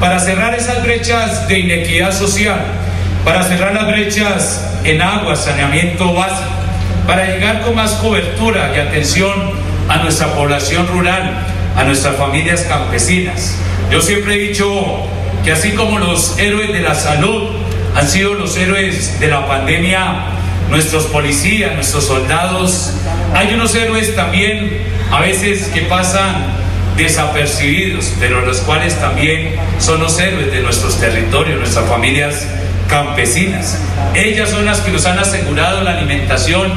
para 0.00 0.18
cerrar 0.18 0.54
esas 0.54 0.82
brechas 0.82 1.48
de 1.48 1.60
inequidad 1.60 2.12
social, 2.12 2.60
para 3.24 3.42
cerrar 3.42 3.74
las 3.74 3.86
brechas 3.86 4.80
en 4.84 5.02
agua, 5.02 5.36
saneamiento 5.36 6.12
básico, 6.12 6.50
para 7.06 7.26
llegar 7.26 7.62
con 7.62 7.74
más 7.74 7.92
cobertura 7.94 8.72
y 8.74 8.80
atención 8.80 9.57
a 9.88 9.96
nuestra 9.98 10.34
población 10.34 10.86
rural, 10.88 11.46
a 11.76 11.84
nuestras 11.84 12.16
familias 12.16 12.62
campesinas. 12.62 13.56
Yo 13.90 14.00
siempre 14.02 14.34
he 14.34 14.38
dicho 14.48 15.06
que 15.44 15.52
así 15.52 15.72
como 15.72 15.98
los 15.98 16.38
héroes 16.38 16.72
de 16.72 16.80
la 16.80 16.94
salud 16.94 17.50
han 17.94 18.06
sido 18.06 18.34
los 18.34 18.56
héroes 18.56 19.18
de 19.18 19.28
la 19.28 19.46
pandemia, 19.48 20.26
nuestros 20.68 21.06
policías, 21.06 21.74
nuestros 21.74 22.04
soldados, 22.04 22.92
hay 23.34 23.54
unos 23.54 23.74
héroes 23.74 24.14
también 24.14 24.82
a 25.10 25.20
veces 25.20 25.68
que 25.68 25.82
pasan 25.82 26.58
desapercibidos, 26.96 28.12
pero 28.20 28.44
los 28.44 28.58
cuales 28.58 28.94
también 28.96 29.54
son 29.78 30.00
los 30.00 30.18
héroes 30.18 30.52
de 30.52 30.60
nuestros 30.60 31.00
territorios, 31.00 31.58
nuestras 31.58 31.88
familias 31.88 32.46
campesinas. 32.88 33.80
Ellas 34.14 34.50
son 34.50 34.66
las 34.66 34.80
que 34.80 34.90
nos 34.90 35.06
han 35.06 35.18
asegurado 35.18 35.82
la 35.82 35.92
alimentación 35.92 36.72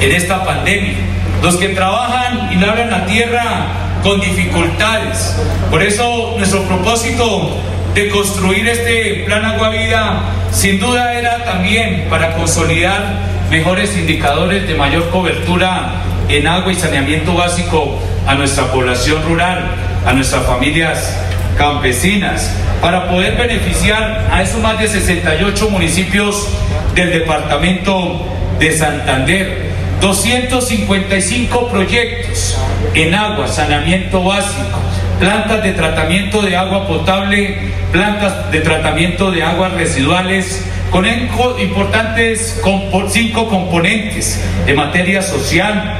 en 0.00 0.12
esta 0.12 0.44
pandemia 0.44 1.13
los 1.44 1.56
que 1.56 1.68
trabajan 1.68 2.50
y 2.52 2.56
labran 2.56 2.90
la 2.90 3.04
tierra 3.04 3.66
con 4.02 4.18
dificultades. 4.18 5.36
Por 5.70 5.82
eso 5.82 6.36
nuestro 6.38 6.62
propósito 6.62 7.58
de 7.94 8.08
construir 8.08 8.66
este 8.66 9.24
plan 9.26 9.44
Agua 9.44 9.68
Vida 9.68 10.22
sin 10.50 10.80
duda 10.80 11.12
era 11.12 11.44
también 11.44 12.06
para 12.08 12.34
consolidar 12.34 13.02
mejores 13.50 13.94
indicadores 13.94 14.66
de 14.66 14.74
mayor 14.74 15.10
cobertura 15.10 16.02
en 16.30 16.46
agua 16.46 16.72
y 16.72 16.76
saneamiento 16.76 17.34
básico 17.34 17.98
a 18.26 18.34
nuestra 18.34 18.72
población 18.72 19.22
rural, 19.24 19.66
a 20.06 20.14
nuestras 20.14 20.46
familias 20.46 21.14
campesinas, 21.58 22.56
para 22.80 23.10
poder 23.10 23.36
beneficiar 23.36 24.28
a 24.32 24.42
esos 24.42 24.62
más 24.62 24.78
de 24.78 24.88
68 24.88 25.68
municipios 25.68 26.48
del 26.94 27.10
departamento 27.10 28.26
de 28.58 28.72
Santander 28.72 29.73
255 30.00 31.68
proyectos 31.68 32.58
en 32.94 33.14
agua, 33.14 33.48
saneamiento 33.48 34.22
básico, 34.22 34.80
plantas 35.18 35.62
de 35.62 35.72
tratamiento 35.72 36.42
de 36.42 36.56
agua 36.56 36.86
potable, 36.86 37.72
plantas 37.92 38.50
de 38.50 38.60
tratamiento 38.60 39.30
de 39.30 39.42
aguas 39.42 39.72
residuales, 39.72 40.64
con 40.90 41.06
importantes 41.06 42.60
cinco 43.08 43.48
componentes 43.48 44.44
en 44.66 44.76
materia 44.76 45.22
social, 45.22 45.92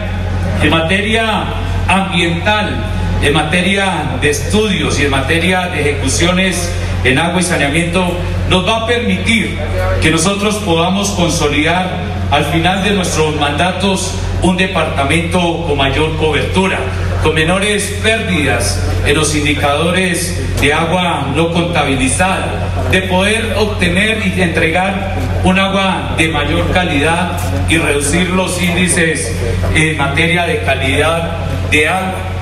en 0.63 0.71
materia 0.71 1.45
ambiental, 1.89 2.77
en 3.23 3.33
materia 3.33 4.19
de 4.21 4.31
estudios 4.31 5.01
y 5.01 5.05
en 5.05 5.11
materia 5.11 5.69
de 5.69 5.81
ejecuciones 5.81 6.71
en 7.05 7.19
agua 7.19 7.41
y 7.41 7.45
saneamiento, 7.45 8.17
nos 8.49 8.67
va 8.67 8.79
a 8.79 8.87
permitir 8.87 9.59
que 10.01 10.11
nosotros 10.11 10.57
podamos 10.57 11.11
consolidar 11.11 12.15
al 12.31 12.45
final 12.47 12.83
de 12.83 12.93
nuestros 12.93 13.37
mandatos 13.37 14.15
un 14.43 14.57
departamento 14.57 15.65
con 15.67 15.77
mayor 15.77 16.17
cobertura, 16.17 16.79
con 17.23 17.35
menores 17.35 17.99
pérdidas 18.03 18.83
en 19.07 19.17
los 19.17 19.35
indicadores 19.35 20.61
de 20.61 20.73
agua 20.73 21.29
no 21.35 21.53
contabilizada, 21.53 22.89
de 22.91 23.03
poder 23.03 23.55
obtener 23.57 24.27
y 24.27 24.41
entregar 24.41 25.17
un 25.45 25.59
agua 25.59 26.15
de 26.17 26.29
mayor 26.29 26.71
calidad 26.73 27.39
y 27.69 27.79
reducir 27.79 28.31
los 28.31 28.61
índices 28.63 29.35
en 29.75 29.97
materia 29.97 30.45
de 30.47 30.63
calidad 30.63 31.37
de 31.71 31.89
agua. 31.89 32.34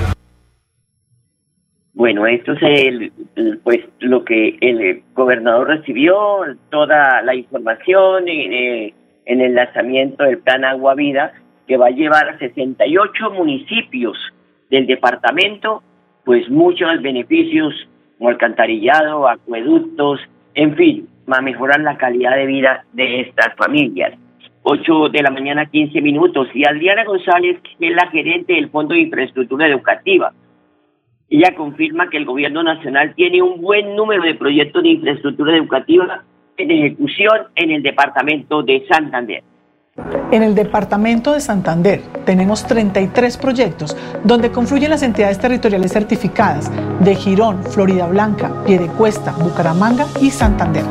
Bueno, 1.93 2.25
esto 2.25 2.53
es 2.53 2.61
el, 2.61 3.11
pues 3.63 3.81
lo 3.99 4.25
que 4.25 4.57
el 4.61 5.03
gobernador 5.13 5.67
recibió, 5.67 6.39
toda 6.69 7.21
la 7.21 7.35
información. 7.35 8.27
Eh, 8.27 8.93
en 9.25 9.41
el 9.41 9.55
lanzamiento 9.55 10.23
del 10.23 10.39
Plan 10.39 10.65
Agua 10.65 10.95
Vida, 10.95 11.33
que 11.67 11.77
va 11.77 11.87
a 11.87 11.91
llevar 11.91 12.29
a 12.29 12.37
68 12.37 13.31
municipios 13.31 14.17
del 14.69 14.85
departamento, 14.85 15.81
pues 16.25 16.49
muchos 16.49 17.01
beneficios 17.01 17.73
como 18.17 18.29
alcantarillado, 18.29 19.27
acueductos, 19.27 20.19
en 20.55 20.75
fin, 20.75 21.07
va 21.31 21.37
a 21.37 21.41
mejorar 21.41 21.81
la 21.81 21.97
calidad 21.97 22.35
de 22.35 22.45
vida 22.45 22.85
de 22.93 23.21
estas 23.21 23.55
familias. 23.55 24.13
8 24.63 25.09
de 25.09 25.21
la 25.21 25.31
mañana, 25.31 25.65
15 25.65 26.01
minutos. 26.01 26.47
Y 26.53 26.65
Adriana 26.65 27.03
González, 27.03 27.59
que 27.77 27.87
es 27.87 27.95
la 27.95 28.09
gerente 28.09 28.53
del 28.53 28.69
Fondo 28.69 28.93
de 28.93 29.01
Infraestructura 29.01 29.67
Educativa. 29.67 30.31
Ella 31.33 31.55
confirma 31.55 32.09
que 32.09 32.17
el 32.17 32.25
gobierno 32.25 32.61
nacional 32.61 33.13
tiene 33.15 33.41
un 33.41 33.59
buen 33.59 33.95
número 33.95 34.21
de 34.21 34.35
proyectos 34.35 34.83
de 34.83 34.89
infraestructura 34.89 35.57
educativa 35.57 36.23
en 36.57 36.69
ejecución 36.69 37.47
en 37.55 37.71
el 37.71 37.81
departamento 37.81 38.61
de 38.61 38.85
Santander. 38.87 39.43
En 40.31 40.43
el 40.43 40.53
departamento 40.53 41.33
de 41.33 41.39
Santander 41.39 42.01
tenemos 42.25 42.67
33 42.67 43.37
proyectos 43.37 43.97
donde 44.23 44.51
confluyen 44.51 44.91
las 44.91 45.01
entidades 45.01 45.39
territoriales 45.39 45.91
certificadas 45.91 46.71
de 47.03 47.15
Girón, 47.15 47.63
Florida 47.63 48.07
Blanca, 48.07 48.63
Piedecuesta, 48.63 49.33
Bucaramanga 49.33 50.05
y 50.21 50.29
Santander. 50.29 50.83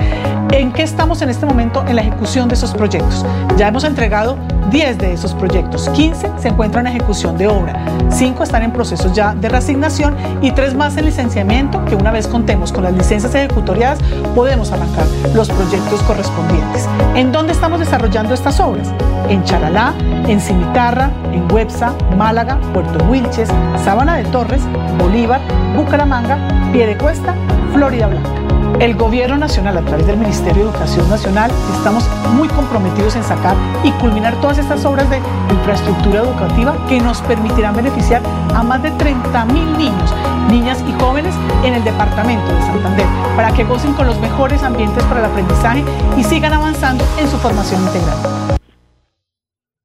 ¿En 0.53 0.71
qué 0.71 0.83
estamos 0.83 1.23
en 1.23 1.31
este 1.31 1.47
momento 1.47 1.83
en 1.89 1.97
la 1.97 2.03
ejecución 2.03 2.47
de 2.47 2.55
esos 2.55 2.73
proyectos? 2.73 3.25
Ya 3.57 3.69
hemos 3.69 3.85
entregado 3.85 4.37
10 4.71 4.99
de 4.99 5.15
esos 5.15 5.33
proyectos, 5.33 5.89
15 5.89 6.31
se 6.37 6.49
encuentran 6.49 6.87
en 6.87 6.97
ejecución 6.97 7.39
de 7.39 7.47
obra, 7.47 7.83
5 8.11 8.43
están 8.43 8.63
en 8.63 8.71
procesos 8.71 9.15
ya 9.15 9.35
de 9.35 9.49
reasignación 9.49 10.15
y 10.43 10.51
3 10.53 10.75
más 10.75 10.99
en 10.99 11.07
licenciamiento 11.07 11.83
que 11.87 11.95
una 11.95 12.11
vez 12.13 12.29
contemos 12.29 12.71
con 12.71 12.85
las 12.85 12.93
licencias 12.93 13.35
ejecutoriadas 13.35 13.99
podemos 14.35 14.71
arrancar 14.73 15.07
los 15.35 15.49
proyectos 15.49 16.03
correspondientes. 16.03 16.87
¿En 17.15 17.33
dónde 17.33 17.55
estamos 17.55 17.81
desarrollando 17.81 18.35
estas 18.35 18.61
obras? 18.61 18.89
En 19.31 19.43
Charalá, 19.45 19.95
en 20.29 20.39
Cimitarra, 20.39 21.11
en 21.33 21.51
Websa, 21.51 21.95
Málaga, 22.19 22.59
Puerto 22.75 23.03
Wilches, 23.07 23.49
Sabana 23.83 24.17
de 24.17 24.25
Torres, 24.25 24.61
Bolívar, 24.99 25.41
Bucaramanga, 25.75 26.37
Piedecuesta, 26.73 27.35
Florida 27.73 28.07
Blanca. 28.07 28.43
El 28.81 28.97
Gobierno 28.97 29.37
Nacional, 29.37 29.77
a 29.77 29.83
través 29.83 30.07
del 30.07 30.17
Ministerio 30.17 30.42
de 30.45 30.61
Educación 30.61 31.09
Nacional, 31.09 31.51
estamos 31.77 32.09
muy 32.35 32.49
comprometidos 32.49 33.15
en 33.15 33.23
sacar 33.23 33.57
y 33.85 33.93
culminar 33.93 34.41
todas 34.41 34.59
estas 34.59 34.85
obras 34.85 35.09
de 35.09 35.19
infraestructura 35.51 36.21
educativa 36.21 36.75
que 36.89 36.99
nos 37.01 37.23
permitirán 37.23 37.77
beneficiar 37.77 38.23
a 38.55 38.63
más 38.63 38.83
de 38.83 38.91
30 38.91 39.45
mil 39.47 39.79
niños, 39.79 40.15
niñas 40.51 40.85
y 40.89 40.93
jóvenes 41.01 41.35
en 41.65 41.75
el 41.75 41.85
departamento 41.85 42.53
de 42.53 42.61
Santander, 42.63 43.07
para 43.37 43.53
que 43.53 43.63
gocen 43.65 43.95
con 43.95 44.07
los 44.07 44.19
mejores 44.21 44.63
ambientes 44.65 45.05
para 45.05 45.21
el 45.21 45.27
aprendizaje 45.27 45.85
y 46.19 46.25
sigan 46.25 46.53
avanzando 46.53 47.05
en 47.21 47.29
su 47.29 47.37
formación 47.39 47.81
integral. 47.83 48.59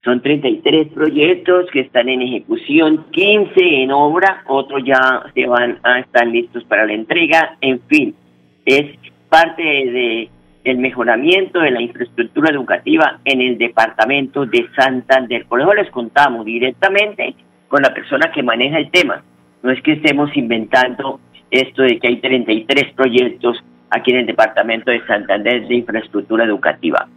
Son 0.03 0.21
33 0.21 0.87
proyectos 0.93 1.65
que 1.71 1.81
están 1.81 2.09
en 2.09 2.21
ejecución, 2.21 3.05
15 3.11 3.83
en 3.83 3.91
obra, 3.91 4.43
otros 4.47 4.81
ya 4.85 5.23
se 5.35 5.45
van 5.45 5.79
a 5.83 5.99
estar 5.99 6.25
listos 6.25 6.63
para 6.63 6.85
la 6.85 6.93
entrega, 6.93 7.57
en 7.61 7.79
fin, 7.81 8.15
es 8.65 8.97
parte 9.29 9.61
de 9.61 10.29
el 10.71 10.77
mejoramiento 10.77 11.59
de 11.59 11.71
la 11.71 11.81
infraestructura 11.81 12.51
educativa 12.51 13.19
en 13.25 13.41
el 13.41 13.57
departamento 13.57 14.45
de 14.45 14.67
Santander. 14.75 15.45
Por 15.45 15.62
eso 15.62 15.74
les 15.74 15.89
contamos 15.91 16.45
directamente 16.45 17.36
con 17.67 17.81
la 17.81 17.93
persona 17.93 18.31
que 18.31 18.43
maneja 18.43 18.77
el 18.77 18.91
tema. 18.91 19.24
No 19.63 19.71
es 19.71 19.81
que 19.81 19.93
estemos 19.93 20.36
inventando 20.36 21.19
esto 21.51 21.83
de 21.83 22.00
que 22.00 22.07
hay 22.07 22.17
33 22.17 22.93
proyectos 22.93 23.63
aquí 23.89 24.12
en 24.12 24.17
el 24.17 24.25
departamento 24.25 24.91
de 24.91 25.05
Santander 25.05 25.67
de 25.67 25.75
infraestructura 25.75 26.43
educativa. 26.45 27.07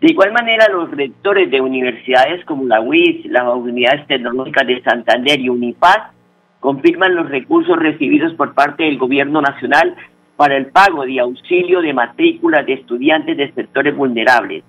De 0.00 0.10
igual 0.10 0.32
manera, 0.32 0.68
los 0.68 0.90
rectores 0.90 1.50
de 1.50 1.60
universidades 1.60 2.44
como 2.44 2.64
la 2.64 2.80
UIS, 2.80 3.24
las 3.26 3.44
Unidades 3.54 4.06
Tecnológicas 4.08 4.66
de 4.66 4.82
Santander 4.82 5.38
y 5.38 5.48
UNIPAS 5.48 6.10
confirman 6.58 7.14
los 7.14 7.28
recursos 7.28 7.76
recibidos 7.78 8.34
por 8.34 8.54
parte 8.54 8.84
del 8.84 8.98
Gobierno 8.98 9.40
Nacional 9.40 9.94
para 10.36 10.56
el 10.56 10.66
pago 10.66 11.04
de 11.04 11.20
auxilio 11.20 11.80
de 11.80 11.92
matrícula 11.92 12.62
de 12.62 12.74
estudiantes 12.74 13.36
de 13.36 13.52
sectores 13.52 13.96
vulnerables. 13.96 14.64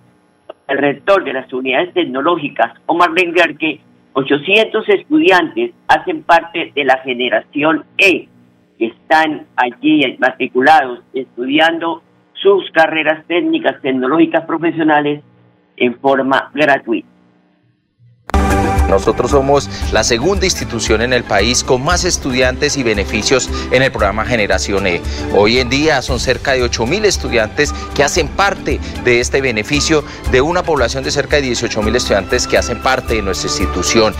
El 0.67 0.77
rector 0.77 1.23
de 1.23 1.33
las 1.33 1.51
unidades 1.51 1.93
tecnológicas, 1.93 2.73
Omar 2.85 3.11
Bengar, 3.11 3.55
que 3.57 3.79
800 4.13 4.87
estudiantes 4.89 5.71
hacen 5.87 6.23
parte 6.23 6.71
de 6.73 6.83
la 6.85 6.97
generación 6.99 7.83
E, 7.97 8.27
que 8.77 8.85
están 8.85 9.45
allí 9.55 10.17
matriculados 10.19 10.99
estudiando 11.13 12.03
sus 12.33 12.69
carreras 12.71 13.25
técnicas, 13.27 13.81
tecnológicas, 13.81 14.45
profesionales 14.45 15.23
en 15.77 15.95
forma 15.99 16.51
gratuita. 16.53 17.12
Nosotros 18.93 19.31
somos 19.31 19.91
la 19.91 20.03
segunda 20.03 20.45
institución 20.45 21.01
en 21.01 21.13
el 21.13 21.23
país 21.23 21.63
con 21.63 21.83
más 21.83 22.05
estudiantes 22.05 22.77
y 22.77 22.83
beneficios 22.83 23.49
en 23.71 23.81
el 23.81 23.91
programa 23.91 24.23
Generación 24.23 24.85
E. 24.85 25.01
Hoy 25.35 25.57
en 25.57 25.67
día 25.67 26.03
son 26.03 26.19
cerca 26.19 26.51
de 26.51 26.61
8 26.61 26.85
mil 26.85 27.03
estudiantes 27.03 27.73
que 27.95 28.03
hacen 28.03 28.27
parte 28.27 28.79
de 29.03 29.19
este 29.19 29.41
beneficio 29.41 30.03
de 30.31 30.41
una 30.41 30.61
población 30.61 31.03
de 31.03 31.09
cerca 31.09 31.37
de 31.37 31.41
18 31.41 31.81
mil 31.81 31.95
estudiantes 31.95 32.47
que 32.47 32.55
hacen 32.55 32.83
parte 32.83 33.15
de 33.15 33.23
nuestra 33.23 33.49
institución. 33.49 34.13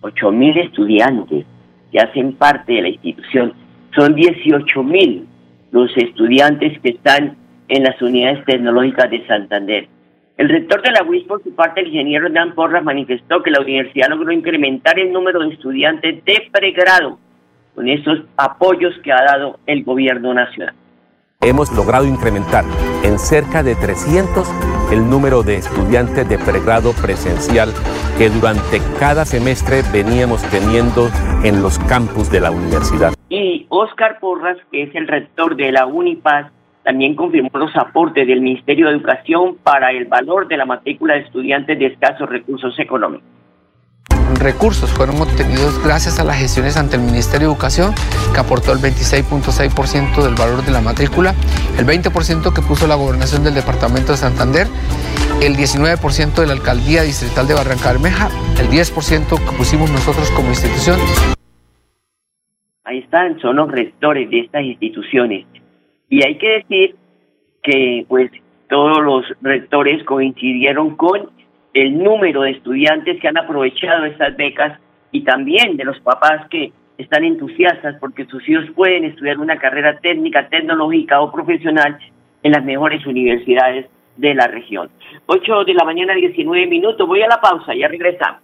8 0.00 0.32
mil 0.32 0.56
estudiantes 0.56 1.44
que 1.92 1.98
hacen 1.98 2.32
parte 2.32 2.72
de 2.72 2.80
la 2.80 2.88
institución. 2.88 3.52
Son 3.94 4.14
18 4.14 4.82
mil 4.82 5.28
los 5.70 5.94
estudiantes 5.98 6.80
que 6.80 6.90
están 6.92 7.36
en 7.68 7.82
las 7.82 8.00
unidades 8.00 8.42
tecnológicas 8.46 9.10
de 9.10 9.26
Santander. 9.26 9.93
El 10.36 10.48
rector 10.48 10.82
de 10.82 10.90
la 10.90 11.04
UIS, 11.04 11.24
por 11.28 11.42
su 11.44 11.54
parte, 11.54 11.80
el 11.80 11.88
ingeniero 11.88 12.28
Dan 12.28 12.56
Porras, 12.56 12.82
manifestó 12.82 13.40
que 13.42 13.52
la 13.52 13.60
universidad 13.60 14.08
logró 14.08 14.32
incrementar 14.32 14.98
el 14.98 15.12
número 15.12 15.40
de 15.40 15.54
estudiantes 15.54 16.24
de 16.24 16.48
pregrado 16.50 17.20
con 17.74 17.88
esos 17.88 18.18
apoyos 18.36 18.94
que 19.04 19.12
ha 19.12 19.22
dado 19.24 19.60
el 19.66 19.84
gobierno 19.84 20.34
nacional. 20.34 20.74
Hemos 21.40 21.70
logrado 21.72 22.06
incrementar 22.06 22.64
en 23.04 23.18
cerca 23.18 23.62
de 23.62 23.76
300 23.76 24.48
el 24.90 25.08
número 25.08 25.44
de 25.44 25.56
estudiantes 25.56 26.28
de 26.28 26.38
pregrado 26.38 26.92
presencial 27.00 27.68
que 28.18 28.28
durante 28.28 28.80
cada 28.98 29.24
semestre 29.24 29.82
veníamos 29.92 30.42
teniendo 30.50 31.10
en 31.44 31.62
los 31.62 31.78
campus 31.80 32.30
de 32.30 32.40
la 32.40 32.50
universidad. 32.50 33.12
Y 33.28 33.66
Oscar 33.68 34.18
Porras, 34.18 34.56
que 34.72 34.82
es 34.82 34.94
el 34.96 35.06
rector 35.06 35.54
de 35.54 35.70
la 35.70 35.86
UNIPAS, 35.86 36.50
también 36.84 37.16
confirmó 37.16 37.50
los 37.54 37.74
aportes 37.76 38.26
del 38.26 38.42
Ministerio 38.42 38.86
de 38.86 38.92
Educación 38.92 39.56
para 39.62 39.90
el 39.90 40.04
valor 40.04 40.46
de 40.46 40.56
la 40.56 40.66
matrícula 40.66 41.14
de 41.14 41.20
estudiantes 41.20 41.78
de 41.78 41.86
escasos 41.86 42.28
recursos 42.28 42.78
económicos. 42.78 43.26
Recursos 44.38 44.90
fueron 44.90 45.20
obtenidos 45.20 45.82
gracias 45.82 46.18
a 46.20 46.24
las 46.24 46.36
gestiones 46.36 46.76
ante 46.76 46.96
el 46.96 47.02
Ministerio 47.02 47.48
de 47.48 47.54
Educación, 47.54 47.94
que 48.34 48.40
aportó 48.40 48.72
el 48.72 48.78
26.6% 48.78 50.22
del 50.22 50.34
valor 50.34 50.64
de 50.64 50.72
la 50.72 50.80
matrícula, 50.80 51.34
el 51.78 51.86
20% 51.86 52.52
que 52.52 52.62
puso 52.62 52.86
la 52.86 52.94
gobernación 52.94 53.44
del 53.44 53.54
departamento 53.54 54.12
de 54.12 54.18
Santander, 54.18 54.66
el 55.42 55.56
19% 55.56 56.34
de 56.34 56.46
la 56.46 56.52
alcaldía 56.52 57.02
distrital 57.02 57.46
de 57.46 57.54
Barranca 57.54 57.92
Bermeja, 57.92 58.28
el 58.60 58.68
10% 58.68 59.28
que 59.28 59.56
pusimos 59.56 59.90
nosotros 59.90 60.30
como 60.32 60.48
institución. 60.48 60.98
Ahí 62.84 62.98
están, 62.98 63.40
son 63.40 63.56
los 63.56 63.70
rectores 63.70 64.28
de 64.28 64.40
estas 64.40 64.62
instituciones. 64.62 65.46
Y 66.08 66.24
hay 66.24 66.36
que 66.36 66.48
decir 66.48 66.96
que 67.62 68.04
pues 68.08 68.30
todos 68.68 69.02
los 69.02 69.24
rectores 69.40 70.04
coincidieron 70.04 70.96
con 70.96 71.30
el 71.72 71.98
número 71.98 72.42
de 72.42 72.52
estudiantes 72.52 73.20
que 73.20 73.28
han 73.28 73.38
aprovechado 73.38 74.04
estas 74.04 74.36
becas 74.36 74.78
y 75.10 75.22
también 75.22 75.76
de 75.76 75.84
los 75.84 75.98
papás 76.00 76.48
que 76.50 76.72
están 76.98 77.24
entusiastas 77.24 77.96
porque 77.98 78.26
sus 78.26 78.48
hijos 78.48 78.66
pueden 78.74 79.04
estudiar 79.04 79.38
una 79.38 79.58
carrera 79.58 79.98
técnica, 79.98 80.48
tecnológica 80.48 81.20
o 81.20 81.32
profesional 81.32 81.98
en 82.42 82.52
las 82.52 82.64
mejores 82.64 83.04
universidades 83.06 83.86
de 84.16 84.34
la 84.34 84.46
región. 84.46 84.90
8 85.26 85.64
de 85.64 85.74
la 85.74 85.84
mañana, 85.84 86.14
19 86.14 86.66
minutos. 86.66 87.06
Voy 87.06 87.22
a 87.22 87.28
la 87.28 87.40
pausa, 87.40 87.74
ya 87.74 87.88
regresamos. 87.88 88.43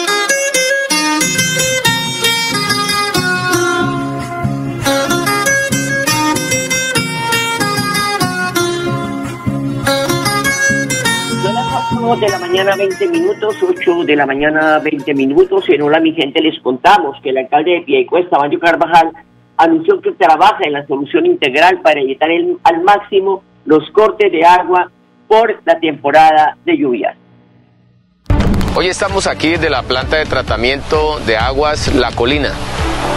8 12.11 12.19
de 12.19 12.29
la 12.29 12.39
mañana 12.39 12.75
20 12.75 13.07
minutos, 13.07 13.55
8 13.63 14.03
de 14.03 14.15
la 14.17 14.25
mañana 14.25 14.79
20 14.79 15.13
minutos. 15.13 15.63
En 15.69 15.81
Hola 15.81 16.01
mi 16.01 16.11
gente 16.11 16.41
les 16.41 16.59
contamos 16.59 17.15
que 17.23 17.29
el 17.29 17.37
alcalde 17.37 17.71
de 17.71 17.81
Piedecuesta, 17.83 18.37
Mario 18.37 18.59
Carvajal, 18.59 19.11
anunció 19.55 20.01
que 20.01 20.11
trabaja 20.11 20.57
en 20.65 20.73
la 20.73 20.85
solución 20.87 21.25
integral 21.25 21.79
para 21.81 22.01
evitar 22.01 22.29
al 22.63 22.83
máximo 22.83 23.43
los 23.63 23.89
cortes 23.91 24.29
de 24.29 24.43
agua 24.43 24.91
por 25.29 25.61
la 25.63 25.79
temporada 25.79 26.57
de 26.65 26.77
lluvias. 26.77 27.15
Hoy 28.75 28.87
estamos 28.87 29.25
aquí 29.25 29.51
desde 29.51 29.69
la 29.69 29.83
planta 29.83 30.17
de 30.17 30.25
tratamiento 30.25 31.17
de 31.25 31.37
aguas 31.37 31.95
La 31.95 32.11
Colina. 32.11 32.51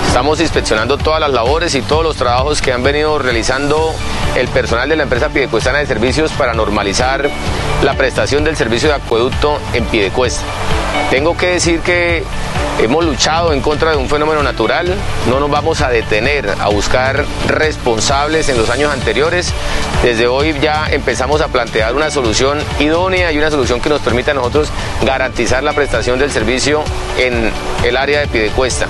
Estamos 0.07 0.41
inspeccionando 0.41 0.97
todas 0.97 1.21
las 1.21 1.33
labores 1.33 1.75
y 1.75 1.83
todos 1.83 2.05
los 2.05 2.17
trabajos 2.17 2.63
que 2.63 2.73
han 2.73 2.83
venido 2.83 3.19
realizando 3.19 3.93
el 4.37 4.49
personal 4.49 4.89
de 4.89 4.97
la 4.97 5.03
empresa 5.03 5.29
Pidecuestana 5.29 5.79
de 5.79 5.87
Servicios 5.87 6.31
para 6.33 6.55
normalizar 6.55 7.29
la 7.83 7.95
prestación 7.95 8.45
del 8.45 8.57
servicio 8.57 8.89
de 8.89 8.95
acueducto 8.95 9.59
en 9.73 9.85
Pidecuesta. 9.87 10.45
Tengo 11.11 11.37
que 11.37 11.47
decir 11.47 11.81
que 11.81 12.23
hemos 12.81 13.05
luchado 13.05 13.53
en 13.53 13.61
contra 13.61 13.93
de 13.93 13.97
un 13.97 14.09
fenómeno 14.09 14.43
natural, 14.43 14.93
no 15.29 15.39
nos 15.39 15.51
vamos 15.51 15.81
a 15.81 15.89
detener 15.89 16.49
a 16.61 16.69
buscar 16.69 17.25
responsables 17.47 18.49
en 18.49 18.59
los 18.59 18.69
años 18.71 18.93
anteriores. 18.93 19.53
Desde 20.03 20.27
hoy 20.27 20.55
ya 20.61 20.87
empezamos 20.91 21.41
a 21.41 21.49
plantear 21.49 21.95
una 21.95 22.11
solución 22.11 22.59
idónea 22.81 23.33
y 23.33 23.39
una 23.39 23.51
solución 23.51 23.81
que 23.81 23.89
nos 23.89 24.01
permita 24.01 24.33
a 24.33 24.35
nosotros 24.35 24.69
garantizar 25.05 25.63
la 25.63 25.73
prestación 25.73 26.19
del 26.19 26.31
servicio 26.31 26.83
en 27.19 27.51
el 27.85 27.97
área 27.97 28.21
de 28.21 28.27
Pidecuesta. 28.27 28.87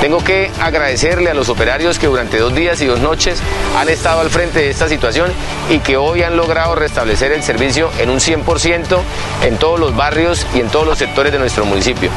Tengo 0.00 0.24
que 0.24 0.50
agradecerle 0.58 1.28
a 1.28 1.34
los 1.34 1.50
operarios 1.50 1.98
que 1.98 2.06
durante 2.06 2.38
dos 2.38 2.54
días 2.54 2.80
y 2.80 2.86
dos 2.86 3.00
noches 3.00 3.42
han 3.78 3.90
estado 3.90 4.22
al 4.22 4.30
frente 4.30 4.60
de 4.60 4.70
esta 4.70 4.88
situación 4.88 5.30
y 5.68 5.80
que 5.80 5.98
hoy 5.98 6.22
han 6.22 6.38
logrado 6.38 6.74
restablecer 6.74 7.32
el 7.32 7.42
servicio 7.42 7.90
en 7.98 8.08
un 8.08 8.18
100% 8.18 8.98
en 9.42 9.58
todos 9.58 9.78
los 9.78 9.94
barrios 9.94 10.46
y 10.54 10.60
en 10.60 10.68
todos 10.68 10.86
los 10.86 10.96
sectores 10.96 11.32
de 11.32 11.38
nuestro 11.40 11.64
municipio. 11.64 12.10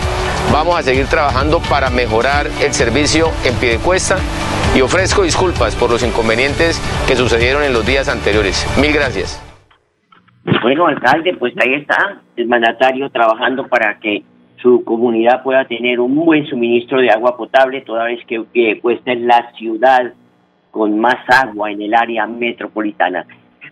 Vamos 0.52 0.78
a 0.78 0.84
seguir 0.84 1.08
trabajando 1.08 1.60
para 1.70 1.90
mejorar 1.90 2.46
el 2.62 2.74
servicio 2.74 3.28
en 3.44 3.56
Piedecuesta 3.56 4.18
y 4.76 4.82
ofrezco 4.82 5.24
disculpas 5.24 5.76
por 5.76 5.90
los 5.90 6.04
inconvenientes 6.04 6.80
que 7.08 7.16
sucedieron 7.16 7.64
en 7.64 7.74
los 7.74 7.86
días 7.86 8.10
anteriores. 8.10 8.68
Mil 8.80 8.94
gracias. 8.94 9.42
Bueno, 10.62 10.88
alcalde, 10.88 11.36
pues 11.36 11.54
ahí 11.58 11.74
está 11.76 12.22
el 12.36 12.48
mandatario 12.48 13.10
trabajando 13.10 13.68
para 13.68 13.98
que 14.00 14.24
su 14.62 14.84
comunidad 14.84 15.44
pueda 15.44 15.66
tener 15.66 16.00
un 16.00 16.16
buen 16.16 16.46
suministro 16.48 17.00
de 17.00 17.10
agua 17.10 17.36
potable, 17.36 17.82
toda 17.82 18.06
vez 18.06 18.20
que 18.28 18.42
Piedecuesta 18.42 19.12
es 19.12 19.22
la 19.22 19.52
ciudad 19.58 20.14
con 20.72 21.00
más 21.00 21.18
agua 21.28 21.72
en 21.72 21.82
el 21.82 21.94
área 21.94 22.26
metropolitana. 22.28 23.26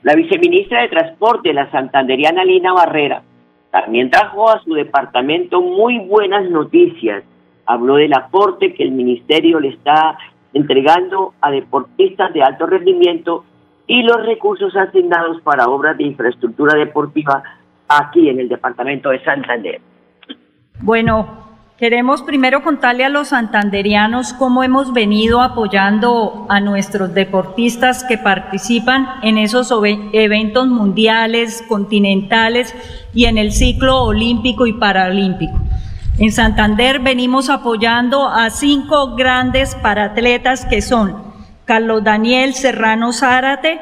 La 0.03 0.15
viceministra 0.15 0.81
de 0.81 0.89
Transporte, 0.89 1.53
la 1.53 1.69
santanderiana 1.71 2.43
Lina 2.43 2.73
Barrera, 2.73 3.21
también 3.71 4.09
trajo 4.09 4.49
a 4.49 4.61
su 4.63 4.73
departamento 4.73 5.61
muy 5.61 5.99
buenas 5.99 6.49
noticias. 6.49 7.23
Habló 7.65 7.95
del 7.95 8.13
aporte 8.13 8.73
que 8.73 8.83
el 8.83 8.91
ministerio 8.91 9.59
le 9.59 9.69
está 9.69 10.17
entregando 10.53 11.33
a 11.41 11.51
deportistas 11.51 12.33
de 12.33 12.43
alto 12.43 12.65
rendimiento 12.67 13.45
y 13.87 14.03
los 14.03 14.25
recursos 14.25 14.75
asignados 14.75 15.41
para 15.41 15.65
obras 15.65 15.97
de 15.97 16.03
infraestructura 16.03 16.75
deportiva 16.77 17.43
aquí 17.87 18.29
en 18.29 18.39
el 18.39 18.49
departamento 18.49 19.09
de 19.09 19.23
Santander. 19.23 19.81
Bueno, 20.81 21.50
queremos 21.81 22.21
primero 22.21 22.61
contarle 22.61 23.05
a 23.05 23.09
los 23.09 23.29
santanderianos 23.29 24.33
cómo 24.33 24.63
hemos 24.63 24.93
venido 24.93 25.41
apoyando 25.41 26.45
a 26.47 26.59
nuestros 26.59 27.11
deportistas 27.15 28.03
que 28.03 28.19
participan 28.19 29.07
en 29.23 29.39
esos 29.39 29.73
eventos 30.13 30.67
mundiales, 30.67 31.63
continentales 31.67 32.75
y 33.15 33.25
en 33.25 33.39
el 33.39 33.51
ciclo 33.51 34.03
olímpico 34.03 34.67
y 34.67 34.73
paralímpico. 34.73 35.59
En 36.19 36.31
Santander 36.31 36.99
venimos 36.99 37.49
apoyando 37.49 38.27
a 38.27 38.51
cinco 38.51 39.15
grandes 39.15 39.73
paratletas 39.73 40.67
que 40.67 40.83
son 40.83 41.33
Carlos 41.65 42.03
Daniel 42.03 42.53
Serrano 42.53 43.11
Zárate 43.11 43.81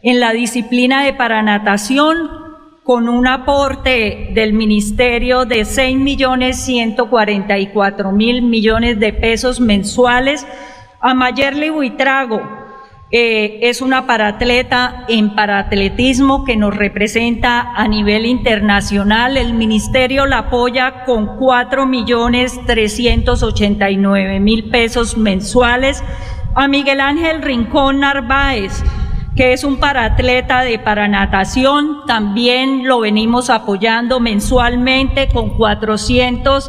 en 0.00 0.18
la 0.18 0.32
disciplina 0.32 1.04
de 1.04 1.12
paranatación, 1.12 2.47
con 2.88 3.06
un 3.10 3.26
aporte 3.26 4.30
del 4.32 4.54
Ministerio 4.54 5.44
de 5.44 5.66
6 5.66 5.98
millones 5.98 6.64
144 6.64 8.12
mil 8.12 8.40
millones 8.40 8.98
de 8.98 9.12
pesos 9.12 9.60
mensuales. 9.60 10.46
A 10.98 11.12
Mayerly 11.12 11.68
Buitrago 11.68 12.40
eh, 13.10 13.58
es 13.64 13.82
una 13.82 14.06
paratleta 14.06 15.04
en 15.06 15.34
paratletismo 15.34 16.46
que 16.46 16.56
nos 16.56 16.74
representa 16.74 17.74
a 17.74 17.86
nivel 17.88 18.24
internacional. 18.24 19.36
El 19.36 19.52
Ministerio 19.52 20.24
la 20.24 20.38
apoya 20.38 21.04
con 21.04 21.36
4 21.36 21.84
millones 21.84 22.58
389 22.64 24.40
mil 24.40 24.70
pesos 24.70 25.18
mensuales. 25.18 26.02
A 26.54 26.68
Miguel 26.68 27.00
Ángel 27.00 27.42
Rincón 27.42 28.00
Narváez 28.00 28.82
que 29.38 29.52
es 29.52 29.62
un 29.62 29.76
paratleta 29.76 30.62
de 30.62 30.80
paranatación. 30.80 32.04
También 32.08 32.88
lo 32.88 32.98
venimos 32.98 33.50
apoyando 33.50 34.18
mensualmente 34.18 35.28
con 35.28 35.50
400 35.50 36.68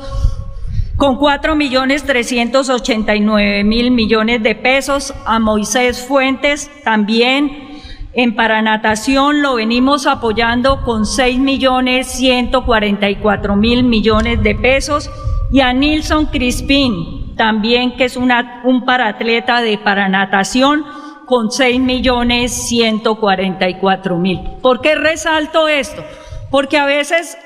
con 0.96 1.16
4 1.16 1.56
millones 1.56 2.04
389 2.04 3.64
mil 3.64 3.90
millones 3.90 4.44
de 4.44 4.54
pesos 4.54 5.16
a 5.26 5.40
Moisés 5.40 6.06
Fuentes. 6.06 6.70
También 6.84 7.82
en 8.14 8.36
paranatación 8.36 9.42
lo 9.42 9.56
venimos 9.56 10.06
apoyando 10.06 10.84
con 10.84 11.08
6 11.08 11.40
millones 11.40 12.06
144 12.06 13.56
mil 13.56 13.84
millones 13.84 14.44
de 14.44 14.54
pesos. 14.54 15.10
Y 15.52 15.62
a 15.62 15.74
Nilson 15.74 16.28
Crispín 16.28 17.36
también 17.36 17.98
que 17.98 18.04
es 18.04 18.16
una, 18.16 18.62
un 18.64 18.86
paratleta 18.86 19.62
de 19.62 19.80
paranatación 19.80 20.86
con 21.30 21.52
6 21.52 21.80
millones 21.80 22.52
144 22.70 24.18
mil. 24.18 24.42
¿Por 24.64 24.82
qué 24.82 24.96
resalto 24.96 25.68
esto? 25.68 26.04
Porque 26.50 26.80
a 26.80 26.88
veces 26.88 27.38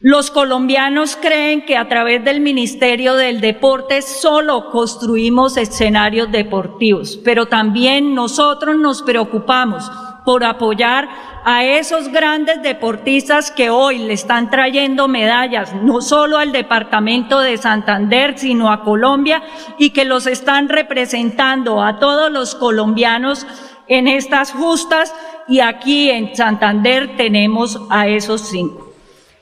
los 0.00 0.32
colombianos 0.32 1.14
creen 1.14 1.64
que 1.64 1.76
a 1.76 1.86
través 1.86 2.24
del 2.24 2.40
Ministerio 2.40 3.14
del 3.14 3.40
Deporte 3.40 4.02
solo 4.02 4.68
construimos 4.72 5.56
escenarios 5.56 6.32
deportivos, 6.32 7.20
pero 7.24 7.46
también 7.46 8.16
nosotros 8.16 8.76
nos 8.76 9.02
preocupamos 9.02 9.88
por 10.24 10.44
apoyar 10.44 11.08
a 11.44 11.64
esos 11.64 12.08
grandes 12.08 12.62
deportistas 12.62 13.50
que 13.50 13.70
hoy 13.70 13.98
le 13.98 14.12
están 14.12 14.50
trayendo 14.50 15.08
medallas, 15.08 15.74
no 15.74 16.00
solo 16.00 16.38
al 16.38 16.52
departamento 16.52 17.40
de 17.40 17.56
Santander, 17.56 18.38
sino 18.38 18.70
a 18.70 18.82
Colombia, 18.82 19.42
y 19.78 19.90
que 19.90 20.04
los 20.04 20.26
están 20.26 20.68
representando 20.68 21.82
a 21.82 21.98
todos 21.98 22.30
los 22.30 22.54
colombianos 22.54 23.46
en 23.88 24.08
estas 24.08 24.52
justas, 24.52 25.14
y 25.48 25.60
aquí 25.60 26.10
en 26.10 26.36
Santander 26.36 27.16
tenemos 27.16 27.80
a 27.90 28.06
esos 28.06 28.42
cinco. 28.42 28.92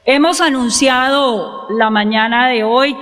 Hemos 0.05 0.41
anunciado 0.41 1.67
la 1.69 1.91
mañana 1.91 2.49
de 2.49 2.65
hoy 2.65 2.97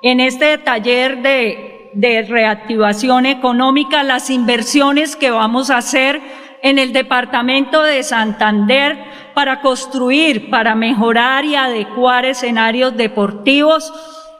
en 0.00 0.20
este 0.20 0.56
taller 0.56 1.20
de, 1.20 1.90
de 1.92 2.22
reactivación 2.22 3.26
económica 3.26 4.02
las 4.02 4.30
inversiones 4.30 5.16
que 5.16 5.30
vamos 5.30 5.68
a 5.68 5.78
hacer 5.78 6.22
en 6.62 6.78
el 6.78 6.92
departamento 6.92 7.82
de 7.82 8.02
Santander 8.02 8.98
para 9.34 9.60
construir, 9.60 10.50
para 10.50 10.74
mejorar 10.74 11.44
y 11.44 11.54
adecuar 11.54 12.24
escenarios 12.24 12.96
deportivos 12.96 13.92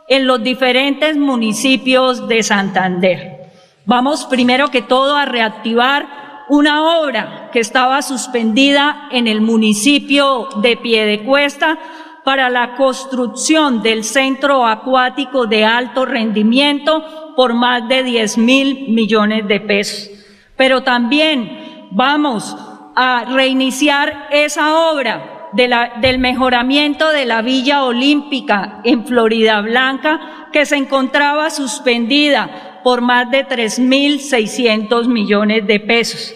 en 0.08 0.26
los 0.26 0.42
diferentes 0.42 1.16
municipios 1.16 2.28
de 2.28 2.42
Santander. 2.42 3.50
Vamos 3.84 4.24
primero 4.24 4.70
que 4.70 4.82
todo 4.82 5.16
a 5.16 5.24
reactivar 5.24 6.44
una 6.48 7.00
obra 7.00 7.50
que 7.52 7.60
estaba 7.60 8.02
suspendida 8.02 9.08
en 9.10 9.26
el 9.26 9.40
municipio 9.40 10.48
de 10.62 10.76
Piedecuesta 10.76 11.78
para 12.24 12.50
la 12.50 12.74
construcción 12.74 13.82
del 13.82 14.02
centro 14.02 14.66
acuático 14.66 15.46
de 15.46 15.64
alto 15.64 16.04
rendimiento 16.04 17.34
por 17.36 17.54
más 17.54 17.88
de 17.88 18.02
10 18.02 18.38
mil 18.38 18.88
millones 18.88 19.46
de 19.46 19.60
pesos. 19.60 20.10
Pero 20.56 20.82
también 20.82 21.65
vamos 21.90 22.56
a 22.94 23.24
reiniciar 23.26 24.28
esa 24.30 24.90
obra 24.90 25.50
del 25.52 26.18
mejoramiento 26.18 27.10
de 27.10 27.24
la 27.24 27.42
Villa 27.42 27.84
Olímpica 27.84 28.80
en 28.84 29.06
Florida 29.06 29.60
Blanca, 29.60 30.48
que 30.52 30.66
se 30.66 30.76
encontraba 30.76 31.50
suspendida 31.50 32.80
por 32.82 33.00
más 33.00 33.30
de 33.30 33.46
3.600 33.46 35.06
millones 35.08 35.66
de 35.66 35.80
pesos. 35.80 36.34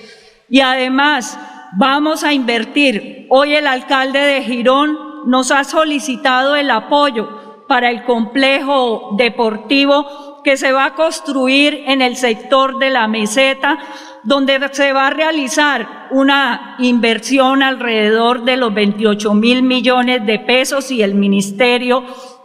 Y 0.48 0.60
además, 0.60 1.38
vamos 1.72 2.24
a 2.24 2.32
invertir. 2.32 3.26
Hoy 3.28 3.54
el 3.54 3.66
alcalde 3.66 4.18
de 4.18 4.42
Girón 4.42 4.98
nos 5.26 5.50
ha 5.50 5.64
solicitado 5.64 6.56
el 6.56 6.70
apoyo 6.70 7.64
para 7.68 7.90
el 7.90 8.04
complejo 8.04 9.14
deportivo 9.16 10.42
que 10.42 10.56
se 10.56 10.72
va 10.72 10.86
a 10.86 10.94
construir 10.94 11.84
en 11.86 12.02
el 12.02 12.16
sector 12.16 12.78
de 12.78 12.90
la 12.90 13.06
meseta 13.06 13.78
donde 14.22 14.60
se 14.72 14.92
va 14.92 15.08
a 15.08 15.10
realizar 15.10 16.08
una 16.10 16.76
inversión 16.78 17.62
alrededor 17.62 18.44
de 18.44 18.56
los 18.56 18.72
28 18.74 19.34
mil 19.34 19.62
millones 19.62 20.26
de 20.26 20.38
pesos 20.38 20.90
y 20.90 21.02
el 21.02 21.14
ministerio 21.14 22.04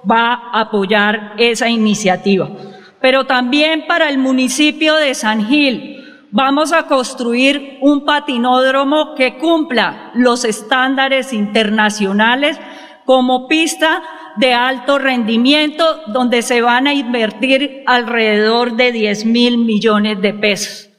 va 0.10 0.34
a 0.34 0.62
apoyar 0.62 1.34
esa 1.38 1.70
iniciativa. 1.70 2.50
Pero 3.02 3.26
también 3.26 3.86
para 3.88 4.10
el 4.10 4.18
municipio 4.18 4.96
de 4.96 5.14
San 5.16 5.46
Gil 5.48 6.04
vamos 6.32 6.74
a 6.74 6.88
construir 6.88 7.78
un 7.82 8.04
patinódromo 8.04 9.16
que 9.16 9.38
cumpla 9.38 10.12
los 10.16 10.44
estándares 10.44 11.34
internacionales 11.34 12.60
como 13.06 13.48
pista 13.48 14.02
de 14.38 14.54
alto 14.54 14.98
rendimiento 14.98 16.02
donde 16.08 16.42
se 16.42 16.62
van 16.62 16.88
a 16.88 16.94
invertir 16.94 17.84
alrededor 17.86 18.76
de 18.76 18.92
10 18.92 19.26
mil 19.26 19.58
millones 19.60 20.22
de 20.22 20.34
pesos. 20.34 20.90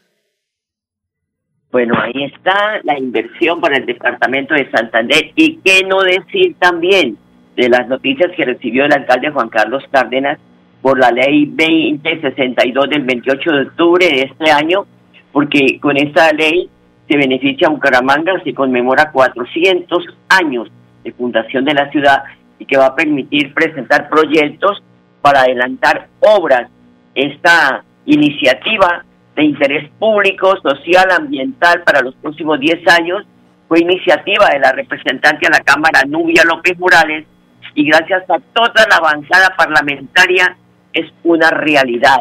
Bueno, 1.77 1.93
ahí 2.01 2.25
está 2.25 2.81
la 2.85 2.99
inversión 2.99 3.61
para 3.61 3.77
el 3.77 3.85
departamento 3.85 4.55
de 4.55 4.71
Santander. 4.71 5.33
Y 5.37 5.59
qué 5.63 5.85
no 5.87 6.01
decir 6.01 6.57
también 6.59 7.19
de 7.55 7.69
las 7.69 7.87
noticias 7.87 8.33
que 8.35 8.47
recibió 8.47 8.87
el 8.87 8.95
alcalde 8.95 9.31
Juan 9.31 9.51
Carlos 9.51 9.85
Cárdenas 9.91 10.39
por 10.81 10.99
la 10.99 11.11
ley 11.11 11.45
2062 11.45 12.89
del 12.89 13.03
28 13.03 13.51
de 13.51 13.61
octubre 13.61 14.07
de 14.07 14.23
este 14.23 14.51
año, 14.51 14.87
porque 15.33 15.79
con 15.79 15.99
esta 15.99 16.33
ley 16.33 16.71
se 17.07 17.19
beneficia 17.19 17.69
a 17.69 17.73
Bucaramanga, 17.73 18.43
se 18.43 18.55
conmemora 18.55 19.13
400 19.13 20.03
años 20.31 20.71
de 21.05 21.13
fundación 21.13 21.67
de 21.67 21.75
la 21.75 21.91
ciudad 21.91 22.25
y 22.59 22.65
que 22.65 22.79
va 22.79 22.87
a 22.87 22.95
permitir 22.97 23.53
presentar 23.53 24.09
proyectos 24.09 24.83
para 25.21 25.43
adelantar 25.43 26.09
obras. 26.21 26.71
Esta 27.15 27.85
iniciativa 28.07 29.05
de 29.37 29.45
interés 29.45 29.91
público, 29.99 30.57
social, 30.63 31.11
ambiental 31.11 31.83
para 31.85 32.01
los 32.01 32.15
próximos 32.17 32.59
10 32.59 32.89
años 32.89 33.27
fue 33.69 33.81
iniciativa 33.81 34.49
de 34.51 34.61
la 34.61 34.73
representante 34.73 35.47
a 35.47 35.51
la 35.51 35.61
Cámara 35.61 36.03
Nubia 36.07 36.43
López 36.45 36.79
Morales 36.79 37.27
y 37.75 37.87
gracias 37.87 38.23
a 38.31 38.39
toda 38.55 38.87
la 38.89 38.97
avanzada 38.97 39.55
parlamentaria 39.57 40.57
es 40.93 41.13
una 41.23 41.51
realidad. 41.51 42.21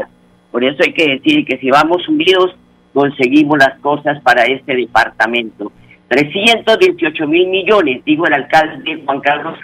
Por 0.51 0.63
eso 0.63 0.77
hay 0.83 0.93
que 0.93 1.07
decir 1.07 1.45
que 1.45 1.57
si 1.57 1.69
vamos 1.69 2.07
unidos 2.09 2.55
conseguimos 2.93 3.57
las 3.59 3.79
cosas 3.79 4.21
para 4.21 4.43
este 4.45 4.75
departamento. 4.75 5.71
318 6.09 7.27
mil 7.27 7.47
millones, 7.47 8.03
dijo 8.05 8.27
el 8.27 8.33
alcalde 8.33 9.01
Juan 9.05 9.21
Carlos 9.21 9.57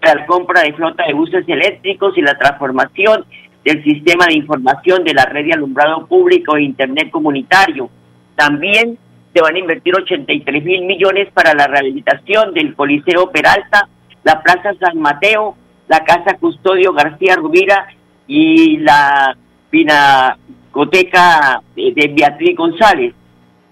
para 0.00 0.20
la 0.20 0.26
compra 0.26 0.62
de 0.62 0.72
flota 0.74 1.04
de 1.06 1.14
buses 1.14 1.44
eléctricos 1.48 2.16
y 2.16 2.22
la 2.22 2.38
transformación 2.38 3.24
del 3.64 3.82
sistema 3.84 4.26
de 4.26 4.34
información 4.34 5.04
de 5.04 5.14
la 5.14 5.24
red 5.24 5.46
de 5.46 5.52
alumbrado 5.52 6.06
público 6.06 6.56
e 6.56 6.62
internet 6.62 7.10
comunitario. 7.10 7.90
También 8.34 8.98
se 9.32 9.40
van 9.40 9.54
a 9.54 9.58
invertir 9.58 9.94
83 9.94 10.64
mil 10.64 10.84
millones 10.84 11.28
para 11.32 11.54
la 11.54 11.66
rehabilitación 11.66 12.52
del 12.54 12.74
Coliseo 12.74 13.30
Peralta, 13.30 13.88
la 14.24 14.42
Plaza 14.42 14.74
San 14.80 14.98
Mateo, 14.98 15.56
la 15.88 16.04
Casa 16.04 16.36
Custodio 16.38 16.92
García 16.92 17.36
Rubira 17.36 17.86
y 18.26 18.78
la 18.78 19.36
Pinacoteca 19.70 21.62
de 21.74 22.12
Beatriz 22.14 22.56
González. 22.56 23.14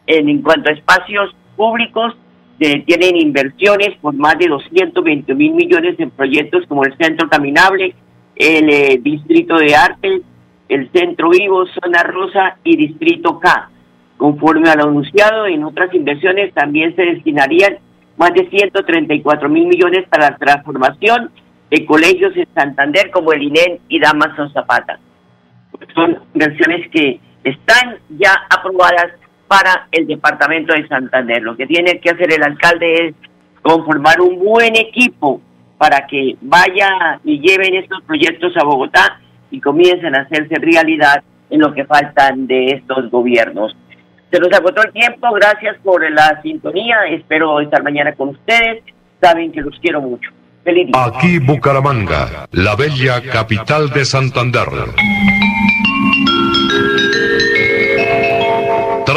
En, 0.06 0.42
cuanto 0.42 0.70
a 0.70 0.72
espacios 0.72 1.34
públicos, 1.56 2.16
tienen 2.58 3.16
inversiones 3.16 3.96
por 4.00 4.14
más 4.14 4.36
de 4.38 4.48
220 4.48 5.34
mil 5.34 5.52
millones 5.52 5.98
en 5.98 6.10
proyectos 6.10 6.66
como 6.66 6.84
el 6.84 6.96
Centro 6.96 7.28
Caminable, 7.28 7.94
el 8.40 8.70
eh, 8.70 8.98
Distrito 9.02 9.56
de 9.58 9.74
Arte, 9.74 10.22
el 10.68 10.90
Centro 10.92 11.28
Vivo, 11.28 11.66
Zona 11.66 12.02
Rosa 12.02 12.56
y 12.64 12.74
Distrito 12.74 13.38
K. 13.38 13.68
Conforme 14.16 14.70
a 14.70 14.76
lo 14.76 14.84
anunciado, 14.84 15.46
en 15.46 15.62
otras 15.62 15.92
inversiones 15.92 16.54
también 16.54 16.96
se 16.96 17.02
destinarían 17.02 17.78
más 18.16 18.32
de 18.32 18.48
134 18.48 19.48
mil 19.50 19.66
millones 19.66 20.08
para 20.08 20.30
la 20.30 20.36
transformación 20.38 21.30
de 21.70 21.84
colegios 21.84 22.34
en 22.34 22.48
Santander 22.54 23.10
como 23.10 23.32
el 23.32 23.42
INEN 23.42 23.78
y 23.88 24.00
Damaso 24.00 24.48
Zapata. 24.50 24.98
Son 25.94 26.18
inversiones 26.32 26.90
que 26.90 27.20
están 27.44 27.98
ya 28.18 28.32
aprobadas 28.48 29.12
para 29.48 29.86
el 29.92 30.06
departamento 30.06 30.74
de 30.74 30.88
Santander. 30.88 31.42
Lo 31.42 31.56
que 31.56 31.66
tiene 31.66 32.00
que 32.00 32.10
hacer 32.10 32.32
el 32.32 32.42
alcalde 32.42 33.08
es 33.08 33.14
conformar 33.60 34.20
un 34.22 34.38
buen 34.38 34.76
equipo 34.76 35.42
para 35.80 36.06
que 36.06 36.36
vaya 36.42 37.18
y 37.24 37.40
lleven 37.40 37.74
estos 37.74 38.02
proyectos 38.02 38.54
a 38.58 38.64
Bogotá 38.64 39.18
y 39.50 39.62
comiencen 39.62 40.14
a 40.14 40.20
hacerse 40.24 40.56
realidad 40.56 41.22
en 41.48 41.58
lo 41.58 41.72
que 41.72 41.86
faltan 41.86 42.46
de 42.46 42.66
estos 42.66 43.10
gobiernos. 43.10 43.74
Se 44.30 44.38
nos 44.38 44.52
agotó 44.52 44.82
el 44.82 44.92
tiempo, 44.92 45.32
gracias 45.32 45.78
por 45.82 46.08
la 46.10 46.38
sintonía, 46.42 47.06
espero 47.08 47.60
estar 47.60 47.82
mañana 47.82 48.12
con 48.12 48.28
ustedes, 48.28 48.84
saben 49.22 49.52
que 49.52 49.62
los 49.62 49.74
quiero 49.80 50.02
mucho. 50.02 50.28
Feliz 50.64 50.88
día. 50.88 51.02
Aquí 51.02 51.38
Bucaramanga, 51.38 52.46
la 52.52 52.76
bella 52.76 53.22
capital 53.22 53.88
de 53.88 54.04
Santander. 54.04 54.68